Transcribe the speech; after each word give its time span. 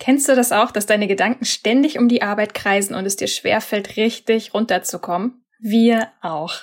Kennst 0.00 0.30
du 0.30 0.34
das 0.34 0.50
auch, 0.50 0.70
dass 0.70 0.86
deine 0.86 1.06
Gedanken 1.06 1.44
ständig 1.44 1.98
um 1.98 2.08
die 2.08 2.22
Arbeit 2.22 2.54
kreisen 2.54 2.94
und 2.94 3.04
es 3.04 3.16
dir 3.16 3.28
schwerfällt, 3.28 3.96
richtig 3.98 4.54
runterzukommen? 4.54 5.44
Wir 5.60 6.08
auch. 6.22 6.54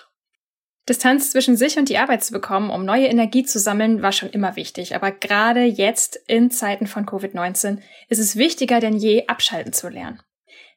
Distanz 0.89 1.31
zwischen 1.31 1.55
sich 1.55 1.77
und 1.77 1.87
die 1.87 1.99
Arbeit 1.99 2.23
zu 2.23 2.33
bekommen, 2.33 2.71
um 2.71 2.83
neue 2.83 3.05
Energie 3.05 3.43
zu 3.43 3.59
sammeln, 3.59 4.01
war 4.01 4.11
schon 4.11 4.29
immer 4.29 4.55
wichtig. 4.55 4.95
Aber 4.95 5.11
gerade 5.11 5.63
jetzt 5.63 6.19
in 6.27 6.49
Zeiten 6.49 6.87
von 6.87 7.05
Covid-19 7.05 7.79
ist 8.09 8.19
es 8.19 8.37
wichtiger 8.37 8.79
denn 8.79 8.97
je, 8.97 9.27
abschalten 9.27 9.71
zu 9.71 9.89
lernen. 9.89 10.19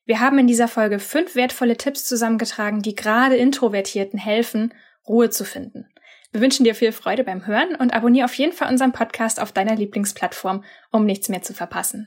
Wir 0.04 0.20
haben 0.20 0.38
in 0.38 0.46
dieser 0.46 0.68
Folge 0.68 0.98
fünf 0.98 1.36
wertvolle 1.36 1.76
Tipps 1.76 2.04
zusammengetragen, 2.04 2.82
die 2.82 2.94
gerade 2.94 3.36
Introvertierten 3.36 4.18
helfen, 4.18 4.74
Ruhe 5.08 5.30
zu 5.30 5.44
finden. 5.44 5.86
Wir 6.32 6.42
wünschen 6.42 6.64
dir 6.64 6.74
viel 6.74 6.92
Freude 6.92 7.24
beim 7.24 7.46
Hören 7.46 7.74
und 7.74 7.94
abonniere 7.94 8.26
auf 8.26 8.34
jeden 8.34 8.52
Fall 8.52 8.70
unseren 8.70 8.92
Podcast 8.92 9.40
auf 9.40 9.52
deiner 9.52 9.76
Lieblingsplattform, 9.76 10.62
um 10.90 11.06
nichts 11.06 11.28
mehr 11.28 11.42
zu 11.42 11.54
verpassen. 11.54 12.06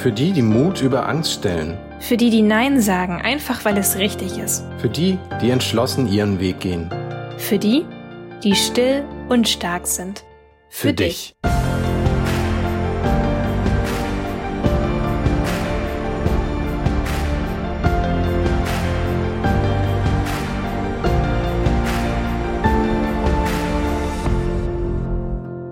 Für 0.00 0.12
die, 0.12 0.32
die 0.32 0.40
Mut 0.40 0.80
über 0.80 1.06
Angst 1.06 1.30
stellen. 1.30 1.76
Für 1.98 2.16
die, 2.16 2.30
die 2.30 2.40
Nein 2.40 2.80
sagen, 2.80 3.20
einfach 3.20 3.66
weil 3.66 3.76
es 3.76 3.98
richtig 3.98 4.38
ist. 4.38 4.64
Für 4.78 4.88
die, 4.88 5.18
die 5.42 5.50
entschlossen 5.50 6.10
ihren 6.10 6.40
Weg 6.40 6.58
gehen. 6.60 6.88
Für 7.36 7.58
die, 7.58 7.84
die 8.42 8.54
still 8.54 9.04
und 9.28 9.46
stark 9.46 9.86
sind. 9.86 10.24
Für, 10.70 10.88
Für 10.88 10.92
dich. 10.94 11.34
dich. 11.42 11.50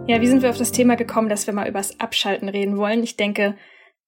Ja, 0.06 0.20
wie 0.20 0.26
sind 0.26 0.42
wir 0.42 0.50
auf 0.50 0.58
das 0.58 0.72
Thema 0.72 0.96
gekommen, 0.96 1.30
dass 1.30 1.46
wir 1.46 1.54
mal 1.54 1.66
übers 1.66 1.98
Abschalten 1.98 2.50
reden 2.50 2.76
wollen? 2.76 3.02
Ich 3.02 3.16
denke, 3.16 3.54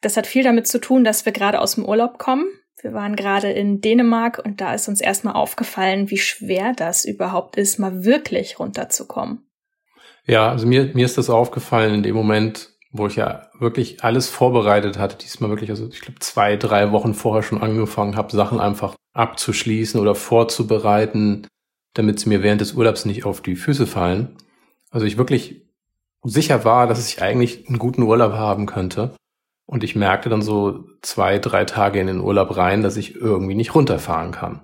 das 0.01 0.17
hat 0.17 0.27
viel 0.27 0.43
damit 0.43 0.67
zu 0.67 0.81
tun, 0.81 1.05
dass 1.05 1.25
wir 1.25 1.33
gerade 1.33 1.61
aus 1.61 1.75
dem 1.75 1.85
Urlaub 1.85 2.19
kommen. 2.19 2.47
Wir 2.83 2.95
waren 2.95 3.17
gerade 3.17 3.51
in 3.51 3.81
Dänemark 3.81 4.41
und 4.43 4.61
da 4.61 4.75
ist 4.75 4.89
uns 4.89 5.01
erstmal 5.01 5.35
aufgefallen, 5.35 6.11
wie 6.11 6.19
schwer 6.19 6.73
das 6.75 7.05
überhaupt 7.05 7.57
ist, 7.57 7.79
mal 7.79 8.05
wirklich 8.05 8.59
runterzukommen. 8.59 9.51
Ja, 10.27 10.51
also 10.51 10.67
mir, 10.67 10.91
mir 10.95 11.05
ist 11.05 11.19
das 11.19 11.29
aufgefallen 11.29 11.95
in 11.95 12.03
dem 12.03 12.15
Moment, 12.15 12.71
wo 12.93 13.07
ich 13.07 13.17
ja 13.17 13.49
wirklich 13.59 14.03
alles 14.03 14.29
vorbereitet 14.29 14.99
hatte, 14.99 15.17
diesmal 15.17 15.51
wirklich, 15.51 15.71
also 15.71 15.89
ich 15.89 16.01
glaube 16.01 16.21
zwei, 16.21 16.57
drei 16.57 16.91
Wochen 16.93 17.15
vorher 17.15 17.43
schon 17.43 17.63
angefangen 17.63 18.17
habe, 18.17 18.35
Sachen 18.35 18.61
einfach 18.61 18.95
abzuschließen 19.13 20.01
oder 20.01 20.15
vorzubereiten, 20.15 21.47
damit 21.95 22.21
sie 22.21 22.29
mir 22.29 22.43
während 22.43 22.61
des 22.61 22.73
Urlaubs 22.73 23.05
nicht 23.05 23.25
auf 23.25 23.43
die 23.43 23.57
Füße 23.57 23.87
fallen. 23.87 24.37
Also 24.91 25.07
ich 25.07 25.19
wirklich 25.19 25.63
sicher 26.23 26.65
war, 26.65 26.87
dass 26.87 27.07
ich 27.09 27.23
eigentlich 27.23 27.69
einen 27.69 27.79
guten 27.79 28.03
Urlaub 28.03 28.33
haben 28.33 28.67
könnte. 28.67 29.15
Und 29.71 29.85
ich 29.85 29.95
merkte 29.95 30.29
dann 30.29 30.43
so 30.43 30.85
zwei, 31.01 31.39
drei 31.39 31.65
Tage 31.65 32.01
in 32.01 32.09
den 32.09 32.19
Urlaub 32.19 32.57
rein, 32.57 32.83
dass 32.83 32.97
ich 32.97 33.15
irgendwie 33.15 33.55
nicht 33.55 33.73
runterfahren 33.73 34.33
kann. 34.33 34.63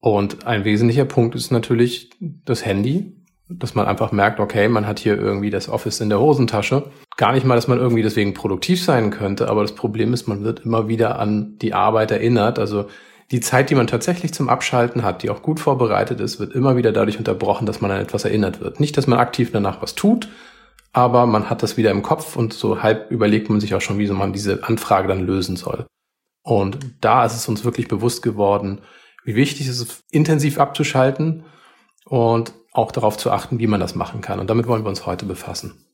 Und 0.00 0.48
ein 0.48 0.64
wesentlicher 0.64 1.04
Punkt 1.04 1.36
ist 1.36 1.52
natürlich 1.52 2.10
das 2.18 2.66
Handy, 2.66 3.24
dass 3.48 3.76
man 3.76 3.86
einfach 3.86 4.10
merkt, 4.10 4.40
okay, 4.40 4.66
man 4.66 4.84
hat 4.84 4.98
hier 4.98 5.16
irgendwie 5.16 5.50
das 5.50 5.68
Office 5.68 6.00
in 6.00 6.08
der 6.08 6.18
Hosentasche. 6.18 6.90
Gar 7.16 7.34
nicht 7.34 7.46
mal, 7.46 7.54
dass 7.54 7.68
man 7.68 7.78
irgendwie 7.78 8.02
deswegen 8.02 8.34
produktiv 8.34 8.82
sein 8.82 9.10
könnte, 9.10 9.48
aber 9.48 9.62
das 9.62 9.76
Problem 9.76 10.12
ist, 10.12 10.26
man 10.26 10.42
wird 10.42 10.64
immer 10.64 10.88
wieder 10.88 11.20
an 11.20 11.56
die 11.58 11.72
Arbeit 11.72 12.10
erinnert. 12.10 12.58
Also 12.58 12.86
die 13.30 13.40
Zeit, 13.40 13.70
die 13.70 13.76
man 13.76 13.86
tatsächlich 13.86 14.34
zum 14.34 14.48
Abschalten 14.48 15.04
hat, 15.04 15.22
die 15.22 15.30
auch 15.30 15.42
gut 15.42 15.60
vorbereitet 15.60 16.20
ist, 16.20 16.40
wird 16.40 16.52
immer 16.52 16.76
wieder 16.76 16.90
dadurch 16.90 17.18
unterbrochen, 17.18 17.64
dass 17.64 17.80
man 17.80 17.92
an 17.92 18.00
etwas 18.00 18.24
erinnert 18.24 18.60
wird. 18.60 18.80
Nicht, 18.80 18.96
dass 18.96 19.06
man 19.06 19.20
aktiv 19.20 19.50
danach 19.52 19.82
was 19.82 19.94
tut, 19.94 20.28
aber 20.96 21.26
man 21.26 21.50
hat 21.50 21.62
das 21.62 21.76
wieder 21.76 21.90
im 21.90 22.00
Kopf 22.00 22.36
und 22.36 22.54
so 22.54 22.82
halb 22.82 23.10
überlegt 23.10 23.50
man 23.50 23.60
sich 23.60 23.74
auch 23.74 23.82
schon, 23.82 23.98
wie 23.98 24.08
man 24.08 24.32
diese 24.32 24.64
Anfrage 24.64 25.08
dann 25.08 25.26
lösen 25.26 25.54
soll. 25.54 25.86
Und 26.42 26.78
da 27.02 27.26
ist 27.26 27.34
es 27.34 27.46
uns 27.48 27.66
wirklich 27.66 27.86
bewusst 27.86 28.22
geworden, 28.22 28.80
wie 29.22 29.34
wichtig 29.34 29.68
es 29.68 29.78
ist, 29.78 30.04
intensiv 30.10 30.58
abzuschalten 30.58 31.44
und 32.06 32.54
auch 32.72 32.92
darauf 32.92 33.18
zu 33.18 33.30
achten, 33.30 33.58
wie 33.58 33.66
man 33.66 33.78
das 33.78 33.94
machen 33.94 34.22
kann. 34.22 34.40
Und 34.40 34.48
damit 34.48 34.68
wollen 34.68 34.84
wir 34.84 34.88
uns 34.88 35.04
heute 35.04 35.26
befassen. 35.26 35.84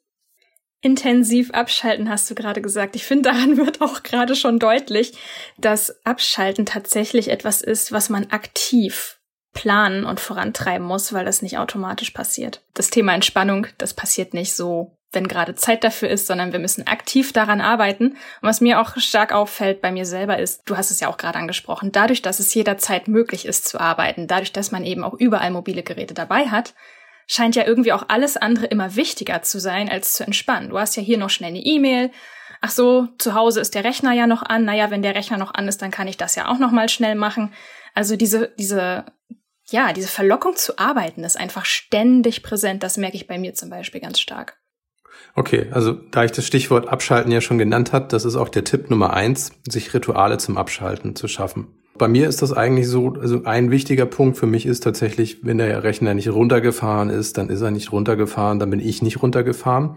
Intensiv 0.82 1.50
abschalten, 1.50 2.08
hast 2.08 2.30
du 2.30 2.36
gerade 2.36 2.62
gesagt. 2.62 2.94
Ich 2.94 3.04
finde, 3.04 3.30
daran 3.30 3.56
wird 3.56 3.80
auch 3.80 4.04
gerade 4.04 4.36
schon 4.36 4.60
deutlich, 4.60 5.14
dass 5.58 6.06
Abschalten 6.06 6.64
tatsächlich 6.64 7.28
etwas 7.28 7.60
ist, 7.60 7.90
was 7.90 8.08
man 8.08 8.30
aktiv 8.30 9.18
planen 9.52 10.04
und 10.04 10.20
vorantreiben 10.20 10.86
muss, 10.86 11.12
weil 11.12 11.24
das 11.24 11.42
nicht 11.42 11.58
automatisch 11.58 12.10
passiert. 12.10 12.62
Das 12.74 12.90
Thema 12.90 13.14
Entspannung, 13.14 13.66
das 13.78 13.94
passiert 13.94 14.34
nicht 14.34 14.54
so, 14.54 14.96
wenn 15.12 15.28
gerade 15.28 15.54
Zeit 15.54 15.84
dafür 15.84 16.08
ist, 16.08 16.26
sondern 16.26 16.52
wir 16.52 16.58
müssen 16.58 16.86
aktiv 16.86 17.32
daran 17.32 17.60
arbeiten. 17.60 18.12
Und 18.12 18.16
was 18.40 18.60
mir 18.60 18.80
auch 18.80 18.96
stark 18.96 19.32
auffällt 19.32 19.82
bei 19.82 19.92
mir 19.92 20.06
selber 20.06 20.38
ist, 20.38 20.62
du 20.64 20.76
hast 20.76 20.90
es 20.90 21.00
ja 21.00 21.08
auch 21.08 21.18
gerade 21.18 21.38
angesprochen, 21.38 21.92
dadurch, 21.92 22.22
dass 22.22 22.40
es 22.40 22.54
jederzeit 22.54 23.08
möglich 23.08 23.44
ist 23.44 23.68
zu 23.68 23.78
arbeiten, 23.78 24.26
dadurch, 24.26 24.52
dass 24.52 24.72
man 24.72 24.84
eben 24.84 25.04
auch 25.04 25.14
überall 25.14 25.50
mobile 25.50 25.82
Geräte 25.82 26.14
dabei 26.14 26.46
hat, 26.46 26.74
scheint 27.26 27.56
ja 27.56 27.64
irgendwie 27.66 27.92
auch 27.92 28.04
alles 28.08 28.36
andere 28.36 28.66
immer 28.66 28.96
wichtiger 28.96 29.42
zu 29.42 29.60
sein, 29.60 29.88
als 29.88 30.14
zu 30.14 30.24
entspannen. 30.24 30.70
Du 30.70 30.78
hast 30.78 30.96
ja 30.96 31.02
hier 31.02 31.18
noch 31.18 31.30
schnell 31.30 31.50
eine 31.50 31.60
E-Mail. 31.60 32.10
Ach 32.60 32.70
so, 32.70 33.08
zu 33.18 33.34
Hause 33.34 33.60
ist 33.60 33.74
der 33.74 33.84
Rechner 33.84 34.12
ja 34.12 34.26
noch 34.26 34.42
an. 34.42 34.64
Naja, 34.64 34.90
wenn 34.90 35.02
der 35.02 35.14
Rechner 35.14 35.36
noch 35.36 35.54
an 35.54 35.68
ist, 35.68 35.82
dann 35.82 35.90
kann 35.90 36.08
ich 36.08 36.16
das 36.16 36.36
ja 36.36 36.48
auch 36.48 36.58
noch 36.58 36.70
mal 36.70 36.88
schnell 36.88 37.14
machen. 37.14 37.52
Also 37.94 38.16
diese, 38.16 38.52
diese 38.58 39.04
ja, 39.72 39.92
diese 39.92 40.08
Verlockung 40.08 40.56
zu 40.56 40.78
arbeiten 40.78 41.24
ist 41.24 41.38
einfach 41.38 41.64
ständig 41.64 42.42
präsent. 42.42 42.82
Das 42.82 42.96
merke 42.96 43.16
ich 43.16 43.26
bei 43.26 43.38
mir 43.38 43.54
zum 43.54 43.70
Beispiel 43.70 44.00
ganz 44.00 44.20
stark. 44.20 44.58
Okay, 45.34 45.66
also 45.70 45.92
da 45.92 46.24
ich 46.24 46.32
das 46.32 46.46
Stichwort 46.46 46.88
Abschalten 46.88 47.32
ja 47.32 47.40
schon 47.40 47.58
genannt 47.58 47.92
hat, 47.92 48.12
das 48.12 48.24
ist 48.24 48.36
auch 48.36 48.48
der 48.48 48.64
Tipp 48.64 48.90
Nummer 48.90 49.14
eins, 49.14 49.52
sich 49.68 49.94
Rituale 49.94 50.38
zum 50.38 50.58
Abschalten 50.58 51.16
zu 51.16 51.26
schaffen. 51.26 51.68
Bei 51.96 52.08
mir 52.08 52.28
ist 52.28 52.42
das 52.42 52.52
eigentlich 52.52 52.88
so, 52.88 53.14
also 53.20 53.44
ein 53.44 53.70
wichtiger 53.70 54.06
Punkt 54.06 54.36
für 54.36 54.46
mich 54.46 54.66
ist 54.66 54.82
tatsächlich, 54.82 55.44
wenn 55.44 55.58
der 55.58 55.84
Rechner 55.84 56.14
nicht 56.14 56.28
runtergefahren 56.28 57.10
ist, 57.10 57.38
dann 57.38 57.48
ist 57.48 57.60
er 57.60 57.70
nicht 57.70 57.92
runtergefahren, 57.92 58.58
dann 58.58 58.70
bin 58.70 58.80
ich 58.80 59.02
nicht 59.02 59.22
runtergefahren. 59.22 59.96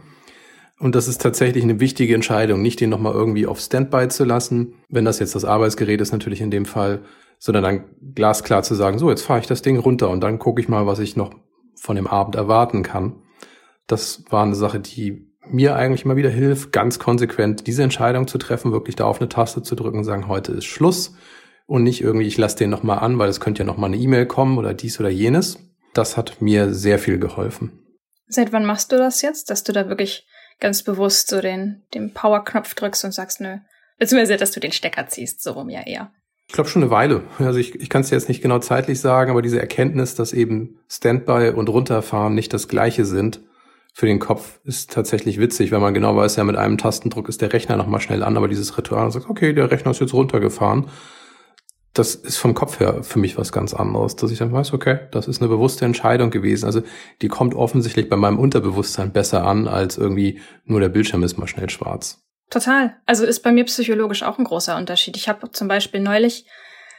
Und 0.77 0.93
das 0.93 1.07
ist 1.07 1.21
tatsächlich 1.21 1.63
eine 1.63 1.79
wichtige 1.79 2.13
Entscheidung, 2.13 2.61
nicht 2.61 2.81
den 2.81 2.89
nochmal 2.89 3.13
irgendwie 3.13 3.47
auf 3.47 3.59
Standby 3.59 4.09
zu 4.09 4.25
lassen. 4.25 4.73
Wenn 4.89 5.05
das 5.05 5.19
jetzt 5.19 5.35
das 5.35 5.45
Arbeitsgerät 5.45 6.01
ist, 6.01 6.11
natürlich 6.11 6.41
in 6.41 6.51
dem 6.51 6.65
Fall, 6.65 6.99
sondern 7.39 7.63
dann 7.63 7.83
glasklar 8.13 8.63
zu 8.63 8.75
sagen, 8.75 8.99
so, 8.99 9.09
jetzt 9.09 9.23
fahre 9.23 9.39
ich 9.39 9.47
das 9.47 9.61
Ding 9.61 9.77
runter 9.77 10.09
und 10.09 10.21
dann 10.21 10.39
gucke 10.39 10.61
ich 10.61 10.67
mal, 10.67 10.87
was 10.87 10.99
ich 10.99 11.15
noch 11.15 11.33
von 11.75 11.95
dem 11.95 12.07
Abend 12.07 12.35
erwarten 12.35 12.83
kann. 12.83 13.21
Das 13.87 14.23
war 14.29 14.43
eine 14.43 14.55
Sache, 14.55 14.79
die 14.79 15.31
mir 15.47 15.75
eigentlich 15.75 16.05
immer 16.05 16.15
wieder 16.15 16.29
hilft, 16.29 16.71
ganz 16.71 16.99
konsequent 16.99 17.67
diese 17.67 17.83
Entscheidung 17.83 18.27
zu 18.27 18.37
treffen, 18.37 18.71
wirklich 18.71 18.95
da 18.95 19.05
auf 19.05 19.19
eine 19.19 19.29
Taste 19.29 19.61
zu 19.61 19.75
drücken 19.75 19.99
und 19.99 20.03
sagen, 20.03 20.27
heute 20.27 20.53
ist 20.53 20.65
Schluss 20.65 21.15
und 21.67 21.83
nicht 21.83 22.01
irgendwie, 22.01 22.27
ich 22.27 22.37
lasse 22.37 22.57
den 22.57 22.69
nochmal 22.69 22.99
an, 22.99 23.19
weil 23.19 23.29
es 23.29 23.39
könnte 23.39 23.59
ja 23.59 23.65
nochmal 23.65 23.91
eine 23.91 24.01
E-Mail 24.01 24.25
kommen 24.25 24.57
oder 24.57 24.73
dies 24.73 24.99
oder 24.99 25.09
jenes. 25.09 25.59
Das 25.93 26.17
hat 26.17 26.41
mir 26.41 26.73
sehr 26.73 26.99
viel 26.99 27.19
geholfen. 27.19 27.79
Seit 28.27 28.51
wann 28.51 28.65
machst 28.65 28.91
du 28.91 28.97
das 28.97 29.21
jetzt, 29.21 29.49
dass 29.49 29.63
du 29.63 29.71
da 29.71 29.87
wirklich 29.87 30.27
ganz 30.59 30.83
bewusst 30.83 31.29
so 31.29 31.41
den, 31.41 31.83
den 31.93 32.13
Power-Knopf 32.13 32.73
drückst 32.75 33.05
und 33.05 33.11
sagst, 33.11 33.41
nö, 33.41 33.57
beziehungsweise, 33.99 34.37
dass 34.37 34.51
du 34.51 34.59
den 34.59 34.71
Stecker 34.71 35.07
ziehst, 35.07 35.43
so 35.43 35.51
rum 35.51 35.69
ja 35.69 35.81
eher. 35.81 36.11
Ich 36.47 36.53
glaube 36.53 36.69
schon 36.69 36.83
eine 36.83 36.91
Weile. 36.91 37.23
Also 37.39 37.59
ich, 37.59 37.75
ich 37.75 37.89
kann 37.89 38.01
es 38.01 38.09
jetzt 38.11 38.29
nicht 38.29 38.41
genau 38.41 38.59
zeitlich 38.59 38.99
sagen, 38.99 39.31
aber 39.31 39.41
diese 39.41 39.59
Erkenntnis, 39.59 40.15
dass 40.15 40.31
eben 40.31 40.79
Standby 40.87 41.49
und 41.55 41.69
runterfahren 41.69 42.35
nicht 42.35 42.53
das 42.53 42.67
gleiche 42.67 43.05
sind, 43.05 43.41
für 43.97 44.07
den 44.07 44.19
Kopf 44.19 44.59
ist 44.65 44.91
tatsächlich 44.91 45.39
witzig, 45.39 45.71
wenn 45.71 45.79
man 45.79 45.93
genau 45.93 46.17
weiß, 46.17 46.35
ja, 46.35 46.43
mit 46.43 46.57
einem 46.57 46.77
Tastendruck 46.77 47.29
ist 47.29 47.41
der 47.41 47.53
Rechner 47.53 47.77
nochmal 47.77 48.01
schnell 48.01 48.23
an, 48.23 48.35
aber 48.35 48.49
dieses 48.49 48.77
Ritual 48.77 49.09
sagt, 49.09 49.29
okay, 49.29 49.53
der 49.53 49.71
Rechner 49.71 49.91
ist 49.91 50.01
jetzt 50.01 50.13
runtergefahren. 50.13 50.87
Das 51.93 52.13
ist 52.13 52.35
vom 52.35 52.53
Kopf 52.53 52.81
her 52.81 53.03
für 53.03 53.19
mich 53.19 53.37
was 53.37 53.53
ganz 53.53 53.73
anderes, 53.73 54.17
dass 54.17 54.31
ich 54.31 54.37
dann 54.37 54.51
weiß, 54.51 54.73
okay, 54.73 54.99
das 55.11 55.29
ist 55.29 55.41
eine 55.41 55.47
bewusste 55.47 55.85
Entscheidung 55.85 56.29
gewesen. 56.29 56.65
Also 56.65 56.81
die 57.21 57.29
kommt 57.29 57.55
offensichtlich 57.55 58.09
bei 58.09 58.17
meinem 58.17 58.37
Unterbewusstsein 58.37 59.13
besser 59.13 59.45
an, 59.47 59.69
als 59.69 59.97
irgendwie 59.97 60.41
nur 60.65 60.81
der 60.81 60.89
Bildschirm 60.89 61.23
ist 61.23 61.37
mal 61.37 61.47
schnell 61.47 61.69
schwarz. 61.69 62.24
Total. 62.49 62.95
Also 63.05 63.25
ist 63.25 63.41
bei 63.41 63.51
mir 63.51 63.65
psychologisch 63.65 64.23
auch 64.23 64.37
ein 64.37 64.45
großer 64.45 64.77
Unterschied. 64.77 65.17
Ich 65.17 65.27
habe 65.27 65.51
zum 65.51 65.67
Beispiel 65.67 65.99
neulich, 65.99 66.45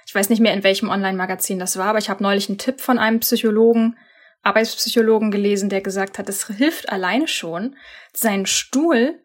ich 0.06 0.14
weiß 0.14 0.28
nicht 0.28 0.40
mehr 0.40 0.54
in 0.54 0.64
welchem 0.64 0.88
Online-Magazin 0.88 1.58
das 1.58 1.76
war, 1.76 1.86
aber 1.86 1.98
ich 1.98 2.10
habe 2.10 2.22
neulich 2.22 2.48
einen 2.48 2.58
Tipp 2.58 2.80
von 2.80 2.98
einem 2.98 3.20
Psychologen, 3.20 3.96
Arbeitspsychologen 4.42 5.30
gelesen, 5.30 5.68
der 5.68 5.80
gesagt 5.80 6.18
hat, 6.18 6.28
es 6.28 6.46
hilft 6.46 6.88
alleine 6.88 7.26
schon, 7.26 7.76
seinen 8.12 8.46
Stuhl 8.46 9.20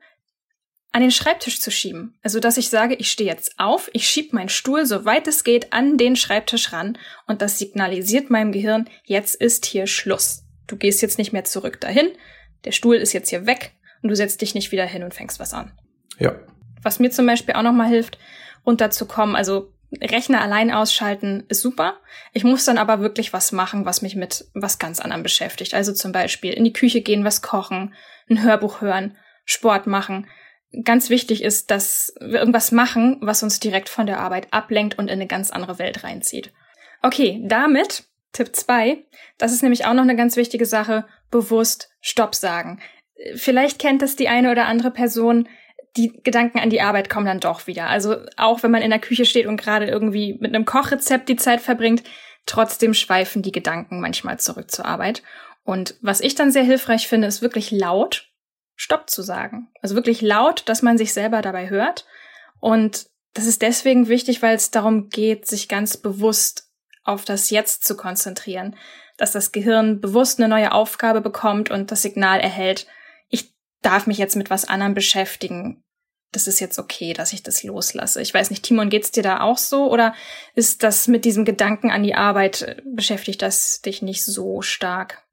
an 0.91 1.01
den 1.01 1.11
Schreibtisch 1.11 1.61
zu 1.61 1.71
schieben. 1.71 2.17
Also, 2.21 2.39
dass 2.39 2.57
ich 2.57 2.69
sage, 2.69 2.95
ich 2.95 3.09
stehe 3.09 3.29
jetzt 3.29 3.53
auf, 3.57 3.89
ich 3.93 4.07
schiebe 4.07 4.35
meinen 4.35 4.49
Stuhl, 4.49 4.85
soweit 4.85 5.27
es 5.27 5.43
geht, 5.43 5.71
an 5.73 5.97
den 5.97 6.15
Schreibtisch 6.15 6.73
ran 6.73 6.97
und 7.27 7.41
das 7.41 7.59
signalisiert 7.59 8.29
meinem 8.29 8.51
Gehirn, 8.51 8.89
jetzt 9.05 9.35
ist 9.35 9.65
hier 9.65 9.87
Schluss. 9.87 10.43
Du 10.67 10.75
gehst 10.75 11.01
jetzt 11.01 11.17
nicht 11.17 11.33
mehr 11.33 11.45
zurück 11.45 11.79
dahin, 11.79 12.09
der 12.65 12.71
Stuhl 12.71 12.95
ist 12.95 13.13
jetzt 13.13 13.29
hier 13.29 13.45
weg 13.45 13.73
und 14.01 14.09
du 14.09 14.15
setzt 14.15 14.41
dich 14.41 14.53
nicht 14.53 14.71
wieder 14.71 14.85
hin 14.85 15.03
und 15.03 15.13
fängst 15.13 15.39
was 15.39 15.53
an. 15.53 15.71
Ja. 16.21 16.35
Was 16.83 16.99
mir 16.99 17.11
zum 17.11 17.25
Beispiel 17.25 17.55
auch 17.55 17.63
nochmal 17.63 17.89
hilft, 17.89 18.17
runterzukommen, 18.65 19.35
also 19.35 19.73
Rechner 19.99 20.41
allein 20.41 20.71
ausschalten 20.71 21.43
ist 21.49 21.61
super. 21.61 21.95
Ich 22.31 22.45
muss 22.45 22.63
dann 22.63 22.77
aber 22.77 23.01
wirklich 23.01 23.33
was 23.33 23.51
machen, 23.51 23.85
was 23.85 24.01
mich 24.01 24.15
mit 24.15 24.45
was 24.53 24.79
ganz 24.79 24.99
anderem 25.01 25.23
beschäftigt. 25.23 25.73
Also 25.73 25.91
zum 25.91 26.13
Beispiel 26.13 26.53
in 26.53 26.63
die 26.63 26.73
Küche 26.73 27.01
gehen, 27.01 27.25
was 27.25 27.41
kochen, 27.41 27.93
ein 28.29 28.41
Hörbuch 28.41 28.79
hören 28.81 29.17
Sport 29.43 29.87
machen. 29.87 30.27
Ganz 30.85 31.09
wichtig 31.09 31.43
ist, 31.43 31.71
dass 31.71 32.13
wir 32.21 32.39
irgendwas 32.39 32.71
machen, 32.71 33.17
was 33.21 33.43
uns 33.43 33.59
direkt 33.59 33.89
von 33.89 34.05
der 34.05 34.19
Arbeit 34.19 34.47
ablenkt 34.51 34.97
und 34.97 35.07
in 35.07 35.13
eine 35.13 35.27
ganz 35.27 35.51
andere 35.51 35.77
Welt 35.77 36.05
reinzieht. 36.05 36.53
Okay, 37.01 37.41
damit 37.43 38.05
Tipp 38.31 38.55
zwei. 38.55 39.03
das 39.37 39.51
ist 39.51 39.61
nämlich 39.61 39.85
auch 39.85 39.93
noch 39.93 40.03
eine 40.03 40.15
ganz 40.15 40.37
wichtige 40.37 40.65
Sache, 40.65 41.05
bewusst 41.31 41.89
Stopp 41.99 42.33
sagen. 42.33 42.79
Vielleicht 43.35 43.77
kennt 43.77 44.01
das 44.01 44.15
die 44.15 44.29
eine 44.29 44.51
oder 44.51 44.67
andere 44.67 44.91
Person, 44.91 45.49
die 45.97 46.21
Gedanken 46.23 46.59
an 46.59 46.69
die 46.69 46.81
Arbeit 46.81 47.09
kommen 47.09 47.25
dann 47.25 47.39
doch 47.39 47.67
wieder. 47.67 47.87
Also 47.87 48.17
auch 48.37 48.63
wenn 48.63 48.71
man 48.71 48.81
in 48.81 48.91
der 48.91 48.99
Küche 48.99 49.25
steht 49.25 49.45
und 49.45 49.57
gerade 49.57 49.87
irgendwie 49.87 50.37
mit 50.39 50.53
einem 50.53 50.65
Kochrezept 50.65 51.27
die 51.27 51.35
Zeit 51.35 51.61
verbringt, 51.61 52.03
trotzdem 52.45 52.93
schweifen 52.93 53.41
die 53.41 53.51
Gedanken 53.51 53.99
manchmal 53.99 54.39
zurück 54.39 54.71
zur 54.71 54.85
Arbeit. 54.85 55.21
Und 55.63 55.95
was 56.01 56.21
ich 56.21 56.35
dann 56.35 56.51
sehr 56.51 56.63
hilfreich 56.63 57.07
finde, 57.07 57.27
ist 57.27 57.41
wirklich 57.41 57.71
laut 57.71 58.29
Stopp 58.75 59.09
zu 59.09 59.21
sagen. 59.21 59.67
Also 59.81 59.95
wirklich 59.95 60.21
laut, 60.21 60.63
dass 60.67 60.81
man 60.81 60.97
sich 60.97 61.13
selber 61.13 61.41
dabei 61.41 61.69
hört. 61.69 62.07
Und 62.59 63.07
das 63.33 63.45
ist 63.45 63.61
deswegen 63.61 64.07
wichtig, 64.07 64.41
weil 64.41 64.55
es 64.55 64.71
darum 64.71 65.09
geht, 65.09 65.47
sich 65.47 65.67
ganz 65.67 65.97
bewusst 65.97 66.69
auf 67.03 67.25
das 67.25 67.49
Jetzt 67.49 67.85
zu 67.85 67.95
konzentrieren, 67.95 68.75
dass 69.17 69.31
das 69.31 69.51
Gehirn 69.51 70.01
bewusst 70.01 70.39
eine 70.39 70.47
neue 70.47 70.71
Aufgabe 70.71 71.21
bekommt 71.21 71.69
und 71.69 71.91
das 71.91 72.01
Signal 72.01 72.39
erhält, 72.39 72.87
darf 73.81 74.07
mich 74.07 74.17
jetzt 74.17 74.35
mit 74.35 74.49
was 74.49 74.65
anderem 74.65 74.93
beschäftigen. 74.93 75.83
Das 76.31 76.47
ist 76.47 76.61
jetzt 76.61 76.79
okay, 76.79 77.13
dass 77.13 77.33
ich 77.33 77.43
das 77.43 77.63
loslasse. 77.63 78.21
Ich 78.21 78.33
weiß 78.33 78.51
nicht, 78.51 78.63
Timon, 78.63 78.89
geht's 78.89 79.11
dir 79.11 79.23
da 79.23 79.41
auch 79.41 79.57
so 79.57 79.91
oder 79.91 80.13
ist 80.55 80.81
das 80.83 81.07
mit 81.07 81.25
diesem 81.25 81.43
Gedanken 81.43 81.91
an 81.91 82.03
die 82.03 82.15
Arbeit 82.15 82.61
äh, 82.61 82.81
beschäftigt 82.95 83.41
das 83.41 83.81
dich 83.81 84.01
nicht 84.01 84.23
so 84.23 84.61
stark? 84.61 85.23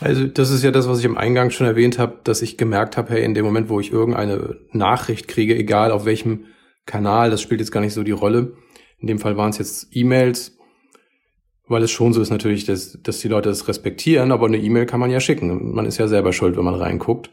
Also 0.00 0.26
das 0.26 0.50
ist 0.50 0.64
ja 0.64 0.70
das, 0.70 0.88
was 0.88 1.00
ich 1.00 1.04
im 1.04 1.18
Eingang 1.18 1.50
schon 1.50 1.66
erwähnt 1.66 1.98
habe, 1.98 2.18
dass 2.24 2.42
ich 2.42 2.56
gemerkt 2.56 2.96
habe, 2.96 3.12
hey, 3.12 3.24
in 3.24 3.34
dem 3.34 3.44
Moment, 3.44 3.68
wo 3.68 3.78
ich 3.80 3.92
irgendeine 3.92 4.56
Nachricht 4.72 5.28
kriege, 5.28 5.54
egal 5.54 5.92
auf 5.92 6.04
welchem 6.04 6.46
Kanal, 6.86 7.30
das 7.30 7.42
spielt 7.42 7.60
jetzt 7.60 7.72
gar 7.72 7.80
nicht 7.80 7.94
so 7.94 8.02
die 8.02 8.12
Rolle. 8.12 8.56
In 8.98 9.06
dem 9.06 9.18
Fall 9.18 9.36
waren 9.36 9.50
es 9.50 9.58
jetzt 9.58 9.88
E-Mails, 9.92 10.56
weil 11.66 11.82
es 11.82 11.90
schon 11.90 12.12
so 12.12 12.22
ist 12.22 12.30
natürlich, 12.30 12.64
dass, 12.64 12.98
dass 13.02 13.18
die 13.18 13.28
Leute 13.28 13.48
das 13.48 13.68
respektieren, 13.68 14.32
aber 14.32 14.46
eine 14.46 14.58
E-Mail 14.58 14.86
kann 14.86 15.00
man 15.00 15.10
ja 15.10 15.20
schicken. 15.20 15.74
Man 15.74 15.86
ist 15.86 15.98
ja 15.98 16.08
selber 16.08 16.32
schuld, 16.32 16.56
wenn 16.56 16.64
man 16.64 16.74
reinguckt. 16.74 17.30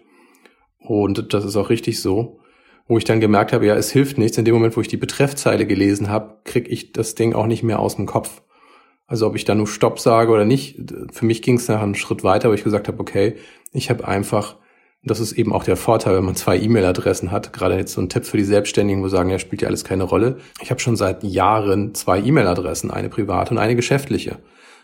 Und 0.88 1.34
das 1.34 1.46
ist 1.46 1.56
auch 1.56 1.70
richtig 1.70 2.02
so. 2.02 2.40
Wo 2.88 2.98
ich 2.98 3.04
dann 3.04 3.20
gemerkt 3.20 3.52
habe, 3.52 3.66
ja, 3.66 3.76
es 3.76 3.92
hilft 3.92 4.18
nichts. 4.18 4.38
In 4.38 4.46
dem 4.46 4.54
Moment, 4.54 4.78
wo 4.78 4.82
ich 4.82 4.88
die 4.88 4.98
Betreffzeile 4.98 5.66
gelesen 5.66 6.10
habe, 6.10 6.42
kriege 6.44 6.70
ich 6.70 6.92
das 6.92 7.16
Ding 7.16 7.34
auch 7.34 7.48
nicht 7.48 7.64
mehr 7.64 7.80
aus 7.80 7.96
dem 7.96 8.06
Kopf. 8.06 8.44
Also 9.08 9.28
ob 9.28 9.36
ich 9.36 9.46
da 9.46 9.56
nur 9.56 9.68
Stopp 9.68 10.00
sage 10.00 10.32
oder 10.32 10.46
nicht, 10.46 10.80
für 11.12 11.26
mich 11.26 11.42
ging 11.42 11.58
es 11.58 11.68
nachher 11.68 11.84
einen 11.84 11.96
Schritt 11.96 12.24
weiter, 12.24 12.50
wo 12.50 12.54
ich 12.54 12.64
gesagt 12.64 12.88
habe, 12.88 13.00
okay, 13.00 13.36
ich 13.72 13.90
habe 13.90 14.08
einfach 14.08 14.58
das 15.06 15.20
ist 15.20 15.34
eben 15.34 15.54
auch 15.54 15.64
der 15.64 15.78
Vorteil, 15.78 16.16
wenn 16.16 16.26
man 16.26 16.36
zwei 16.36 16.58
E-Mail-Adressen 16.58 17.32
hat. 17.32 17.54
Gerade 17.54 17.78
jetzt 17.78 17.94
so 17.94 18.02
ein 18.02 18.10
Tipp 18.10 18.26
für 18.26 18.38
die 18.38 18.44
Selbstständigen, 18.44 19.04
wo 19.04 19.08
sagen, 19.08 19.30
ja, 19.30 19.38
spielt 19.38 19.62
ja 19.62 19.68
alles 19.68 19.84
keine 19.84 20.04
Rolle. 20.04 20.40
Ich 20.62 20.72
habe 20.72 20.80
schon 20.80 20.96
seit 20.96 21.24
Jahren 21.24 21.94
zwei 21.94 22.20
E-Mail-Adressen, 22.20 22.90
eine 22.90 23.10
private 23.10 23.52
und 23.52 23.60
eine 23.60 23.76
geschäftliche. 23.76 24.40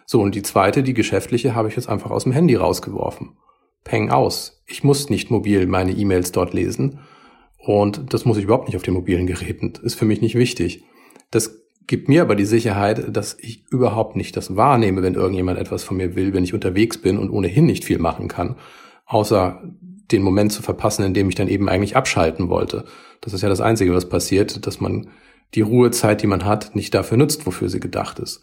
So, 0.06 0.22
und 0.22 0.36
die 0.36 0.44
zweite, 0.44 0.84
die 0.84 0.94
geschäftliche, 0.94 1.56
habe 1.56 1.70
ich 1.70 1.76
jetzt 1.76 1.90
einfach 1.90 2.12
aus 2.12 2.24
dem 2.24 2.34
Handy 2.34 2.56
rausgeworfen. 2.56 3.36
Peng 3.84 4.12
aus. 4.12 4.61
Ich 4.72 4.84
muss 4.84 5.10
nicht 5.10 5.30
mobil 5.30 5.68
meine 5.68 5.92
E-Mails 5.92 6.32
dort 6.32 6.54
lesen. 6.54 7.00
Und 7.58 8.14
das 8.14 8.26
muss 8.26 8.38
ich 8.38 8.46
überhaupt 8.46 8.68
nicht 8.68 8.78
auf 8.78 8.84
den 8.84 8.94
mobilen 8.94 9.28
Geräten. 9.28 9.74
Das 9.74 9.84
ist 9.84 9.96
für 9.96 10.06
mich 10.06 10.22
nicht 10.22 10.36
wichtig. 10.36 10.84
Das 11.30 11.62
gibt 11.88 12.10
mir 12.10 12.22
aber 12.22 12.36
die 12.36 12.46
Sicherheit, 12.46 13.16
dass 13.16 13.38
ich 13.40 13.66
überhaupt 13.70 14.16
nicht 14.16 14.36
das 14.38 14.56
wahrnehme, 14.56 15.02
wenn 15.04 15.16
irgendjemand 15.16 15.60
etwas 15.60 15.84
von 15.84 15.98
mir 15.98 16.16
will, 16.16 16.34
wenn 16.34 16.44
ich 16.44 16.54
unterwegs 16.54 16.98
bin 16.98 17.18
und 17.18 17.30
ohnehin 17.30 17.66
nicht 17.66 17.84
viel 17.84 18.00
machen 18.00 18.28
kann, 18.28 18.56
außer 19.06 19.62
den 20.12 20.24
Moment 20.24 20.52
zu 20.52 20.62
verpassen, 20.62 21.04
in 21.04 21.14
dem 21.14 21.30
ich 21.30 21.36
dann 21.36 21.48
eben 21.48 21.70
eigentlich 21.70 21.96
abschalten 21.96 22.50
wollte. 22.50 22.86
Das 23.22 23.34
ist 23.34 23.42
ja 23.42 23.50
das 23.50 23.62
Einzige, 23.62 23.94
was 23.94 24.10
passiert, 24.10 24.66
dass 24.66 24.82
man 24.82 25.10
die 25.54 25.62
Ruhezeit, 25.62 26.22
die 26.22 26.28
man 26.28 26.46
hat, 26.46 26.76
nicht 26.76 26.94
dafür 26.94 27.18
nutzt, 27.18 27.46
wofür 27.46 27.70
sie 27.70 27.80
gedacht 27.80 28.20
ist. 28.20 28.42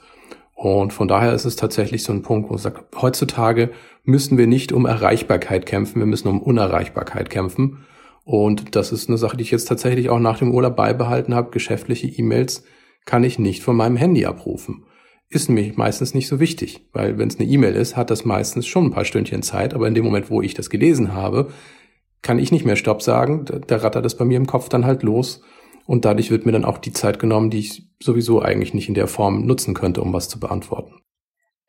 Und 0.58 0.92
von 0.92 1.06
daher 1.06 1.34
ist 1.34 1.44
es 1.44 1.54
tatsächlich 1.54 2.02
so 2.02 2.12
ein 2.12 2.22
Punkt, 2.22 2.50
wo 2.50 2.56
ich 2.56 2.62
sage, 2.62 2.80
heutzutage 3.00 3.70
müssen 4.02 4.38
wir 4.38 4.48
nicht 4.48 4.72
um 4.72 4.86
Erreichbarkeit 4.86 5.66
kämpfen, 5.66 6.00
wir 6.00 6.06
müssen 6.06 6.26
um 6.26 6.42
Unerreichbarkeit 6.42 7.30
kämpfen. 7.30 7.86
Und 8.24 8.74
das 8.74 8.90
ist 8.90 9.08
eine 9.08 9.18
Sache, 9.18 9.36
die 9.36 9.44
ich 9.44 9.52
jetzt 9.52 9.68
tatsächlich 9.68 10.10
auch 10.10 10.18
nach 10.18 10.38
dem 10.38 10.52
Urlaub 10.52 10.74
beibehalten 10.74 11.34
habe. 11.34 11.50
Geschäftliche 11.50 12.08
E-Mails 12.08 12.64
kann 13.04 13.22
ich 13.22 13.38
nicht 13.38 13.62
von 13.62 13.76
meinem 13.76 13.96
Handy 13.96 14.26
abrufen 14.26 14.84
ist 15.30 15.50
mir 15.50 15.72
meistens 15.76 16.14
nicht 16.14 16.28
so 16.28 16.40
wichtig, 16.40 16.88
weil 16.92 17.18
wenn 17.18 17.28
es 17.28 17.38
eine 17.38 17.48
E-Mail 17.48 17.74
ist, 17.74 17.96
hat 17.96 18.10
das 18.10 18.24
meistens 18.24 18.66
schon 18.66 18.86
ein 18.86 18.90
paar 18.90 19.04
Stündchen 19.04 19.42
Zeit, 19.42 19.74
aber 19.74 19.86
in 19.86 19.94
dem 19.94 20.04
Moment, 20.04 20.30
wo 20.30 20.40
ich 20.40 20.54
das 20.54 20.70
gelesen 20.70 21.12
habe, 21.12 21.48
kann 22.22 22.38
ich 22.38 22.50
nicht 22.50 22.64
mehr 22.64 22.76
Stopp 22.76 23.02
sagen, 23.02 23.44
da, 23.44 23.76
rattert 23.76 24.04
das 24.04 24.16
bei 24.16 24.24
mir 24.24 24.38
im 24.38 24.46
Kopf 24.46 24.68
dann 24.68 24.86
halt 24.86 25.02
los 25.02 25.42
und 25.88 26.04
dadurch 26.04 26.30
wird 26.30 26.44
mir 26.44 26.52
dann 26.52 26.66
auch 26.66 26.76
die 26.76 26.92
Zeit 26.92 27.18
genommen, 27.18 27.48
die 27.48 27.60
ich 27.60 27.88
sowieso 28.02 28.42
eigentlich 28.42 28.74
nicht 28.74 28.88
in 28.88 28.94
der 28.94 29.08
Form 29.08 29.46
nutzen 29.46 29.72
könnte, 29.72 30.02
um 30.02 30.12
was 30.12 30.28
zu 30.28 30.38
beantworten. 30.38 31.00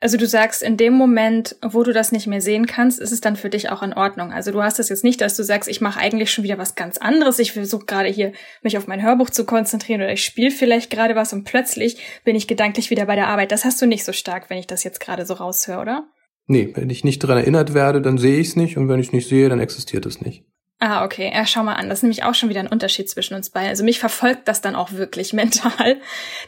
Also 0.01 0.17
du 0.17 0.27
sagst, 0.27 0.61
in 0.61 0.75
dem 0.75 0.93
Moment, 0.93 1.55
wo 1.61 1.83
du 1.83 1.93
das 1.93 2.11
nicht 2.11 2.27
mehr 2.27 2.41
sehen 2.41 2.65
kannst, 2.67 2.99
ist 2.99 3.13
es 3.13 3.21
dann 3.21 3.37
für 3.37 3.49
dich 3.49 3.69
auch 3.69 3.81
in 3.81 3.93
Ordnung. 3.93 4.33
Also 4.33 4.51
du 4.51 4.61
hast 4.61 4.77
das 4.77 4.89
jetzt 4.89 5.05
nicht, 5.05 5.21
dass 5.21 5.37
du 5.37 5.43
sagst, 5.43 5.69
ich 5.69 5.79
mache 5.79 5.99
eigentlich 6.01 6.31
schon 6.31 6.43
wieder 6.43 6.57
was 6.57 6.75
ganz 6.75 6.97
anderes. 6.97 7.39
Ich 7.39 7.53
versuche 7.53 7.85
gerade 7.85 8.09
hier 8.09 8.33
mich 8.61 8.77
auf 8.77 8.87
mein 8.87 9.01
Hörbuch 9.01 9.29
zu 9.29 9.45
konzentrieren 9.45 10.01
oder 10.01 10.11
ich 10.11 10.23
spiele 10.23 10.51
vielleicht 10.51 10.89
gerade 10.89 11.15
was 11.15 11.31
und 11.31 11.45
plötzlich 11.45 11.97
bin 12.25 12.35
ich 12.35 12.47
gedanklich 12.47 12.89
wieder 12.89 13.05
bei 13.05 13.15
der 13.15 13.27
Arbeit. 13.27 13.53
Das 13.53 13.63
hast 13.63 13.81
du 13.81 13.85
nicht 13.85 14.03
so 14.03 14.11
stark, 14.11 14.49
wenn 14.49 14.57
ich 14.57 14.67
das 14.67 14.83
jetzt 14.83 14.99
gerade 14.99 15.25
so 15.25 15.35
raushöre, 15.35 15.79
oder? 15.79 16.09
Nee, 16.45 16.71
wenn 16.73 16.89
ich 16.89 17.05
nicht 17.05 17.19
dran 17.19 17.37
erinnert 17.37 17.73
werde, 17.73 18.01
dann 18.01 18.17
sehe 18.17 18.39
ich 18.39 18.49
es 18.49 18.55
nicht 18.57 18.75
und 18.75 18.89
wenn 18.89 18.99
ich 18.99 19.07
es 19.07 19.13
nicht 19.13 19.29
sehe, 19.29 19.47
dann 19.47 19.61
existiert 19.61 20.05
es 20.05 20.19
nicht. 20.19 20.43
Ah, 20.79 21.03
okay. 21.03 21.31
Ja, 21.33 21.45
schau 21.45 21.63
mal 21.63 21.75
an. 21.75 21.89
Das 21.89 21.99
ist 21.99 22.03
nämlich 22.03 22.23
auch 22.23 22.33
schon 22.33 22.49
wieder 22.49 22.61
ein 22.61 22.67
Unterschied 22.67 23.09
zwischen 23.09 23.33
uns 23.33 23.49
beiden. 23.49 23.69
Also 23.69 23.83
mich 23.83 23.99
verfolgt 23.99 24.47
das 24.47 24.61
dann 24.61 24.75
auch 24.75 24.93
wirklich 24.93 25.33
mental. 25.33 25.97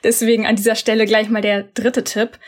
Deswegen 0.03 0.47
an 0.47 0.55
dieser 0.55 0.75
Stelle 0.75 1.05
gleich 1.05 1.29
mal 1.29 1.41
der 1.41 1.63
dritte 1.63 2.03
Tipp. 2.03 2.39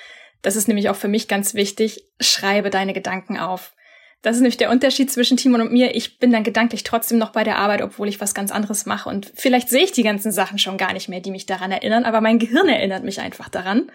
Das 0.41 0.55
ist 0.55 0.67
nämlich 0.67 0.89
auch 0.89 0.95
für 0.95 1.07
mich 1.07 1.27
ganz 1.27 1.53
wichtig. 1.53 2.05
Schreibe 2.19 2.69
deine 2.69 2.93
Gedanken 2.93 3.37
auf. 3.37 3.73
Das 4.21 4.37
ist 4.37 4.41
nämlich 4.41 4.57
der 4.57 4.71
Unterschied 4.71 5.11
zwischen 5.11 5.35
Timon 5.35 5.59
und 5.59 5.73
mir. 5.73 5.95
Ich 5.95 6.17
bin 6.17 6.31
dann 6.31 6.45
gedanklich 6.45 6.83
trotzdem 6.83 7.17
noch 7.17 7.31
bei 7.31 7.43
der 7.43 7.57
Arbeit, 7.57 7.81
obwohl 7.81 8.07
ich 8.07 8.21
was 8.21 8.33
ganz 8.33 8.51
anderes 8.51 8.85
mache. 8.85 9.09
Und 9.09 9.33
vielleicht 9.35 9.67
sehe 9.67 9.83
ich 9.83 9.91
die 9.91 10.03
ganzen 10.03 10.31
Sachen 10.31 10.59
schon 10.59 10.77
gar 10.77 10.93
nicht 10.93 11.09
mehr, 11.09 11.19
die 11.19 11.31
mich 11.31 11.45
daran 11.45 11.73
erinnern, 11.73 12.05
aber 12.05 12.21
mein 12.21 12.39
Gehirn 12.39 12.69
erinnert 12.69 13.03
mich 13.03 13.19
einfach 13.19 13.49
daran. 13.49 13.91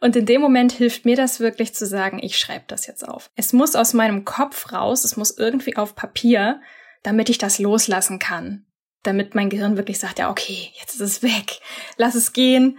Und 0.00 0.14
in 0.14 0.26
dem 0.26 0.42
Moment 0.42 0.72
hilft 0.72 1.06
mir 1.06 1.16
das 1.16 1.40
wirklich 1.40 1.74
zu 1.74 1.86
sagen, 1.86 2.20
ich 2.22 2.36
schreibe 2.36 2.64
das 2.66 2.86
jetzt 2.86 3.08
auf. 3.08 3.30
Es 3.34 3.54
muss 3.54 3.74
aus 3.74 3.94
meinem 3.94 4.26
Kopf 4.26 4.72
raus, 4.72 5.04
es 5.04 5.16
muss 5.16 5.38
irgendwie 5.38 5.76
auf 5.76 5.94
Papier, 5.94 6.60
damit 7.02 7.28
ich 7.28 7.38
das 7.38 7.58
loslassen 7.58 8.18
kann. 8.18 8.66
Damit 9.02 9.34
mein 9.34 9.50
Gehirn 9.50 9.76
wirklich 9.76 9.98
sagt, 9.98 10.18
ja, 10.18 10.30
okay, 10.30 10.70
jetzt 10.78 10.94
ist 10.94 11.00
es 11.00 11.22
weg. 11.22 11.60
Lass 11.96 12.14
es 12.14 12.32
gehen 12.32 12.78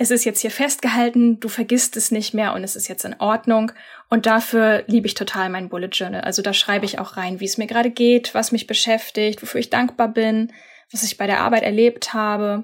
es 0.00 0.12
ist 0.12 0.24
jetzt 0.24 0.40
hier 0.40 0.52
festgehalten, 0.52 1.40
du 1.40 1.48
vergisst 1.48 1.96
es 1.96 2.12
nicht 2.12 2.32
mehr 2.32 2.54
und 2.54 2.62
es 2.62 2.76
ist 2.76 2.86
jetzt 2.86 3.04
in 3.04 3.16
Ordnung. 3.18 3.72
Und 4.08 4.26
dafür 4.26 4.84
liebe 4.86 5.08
ich 5.08 5.14
total 5.14 5.50
mein 5.50 5.68
Bullet 5.68 5.88
Journal. 5.88 6.20
Also 6.20 6.40
da 6.40 6.52
schreibe 6.52 6.84
ich 6.84 7.00
auch 7.00 7.16
rein, 7.16 7.40
wie 7.40 7.44
es 7.44 7.58
mir 7.58 7.66
gerade 7.66 7.90
geht, 7.90 8.32
was 8.32 8.52
mich 8.52 8.68
beschäftigt, 8.68 9.42
wofür 9.42 9.58
ich 9.58 9.70
dankbar 9.70 10.06
bin, 10.06 10.52
was 10.92 11.02
ich 11.02 11.18
bei 11.18 11.26
der 11.26 11.40
Arbeit 11.40 11.64
erlebt 11.64 12.14
habe. 12.14 12.62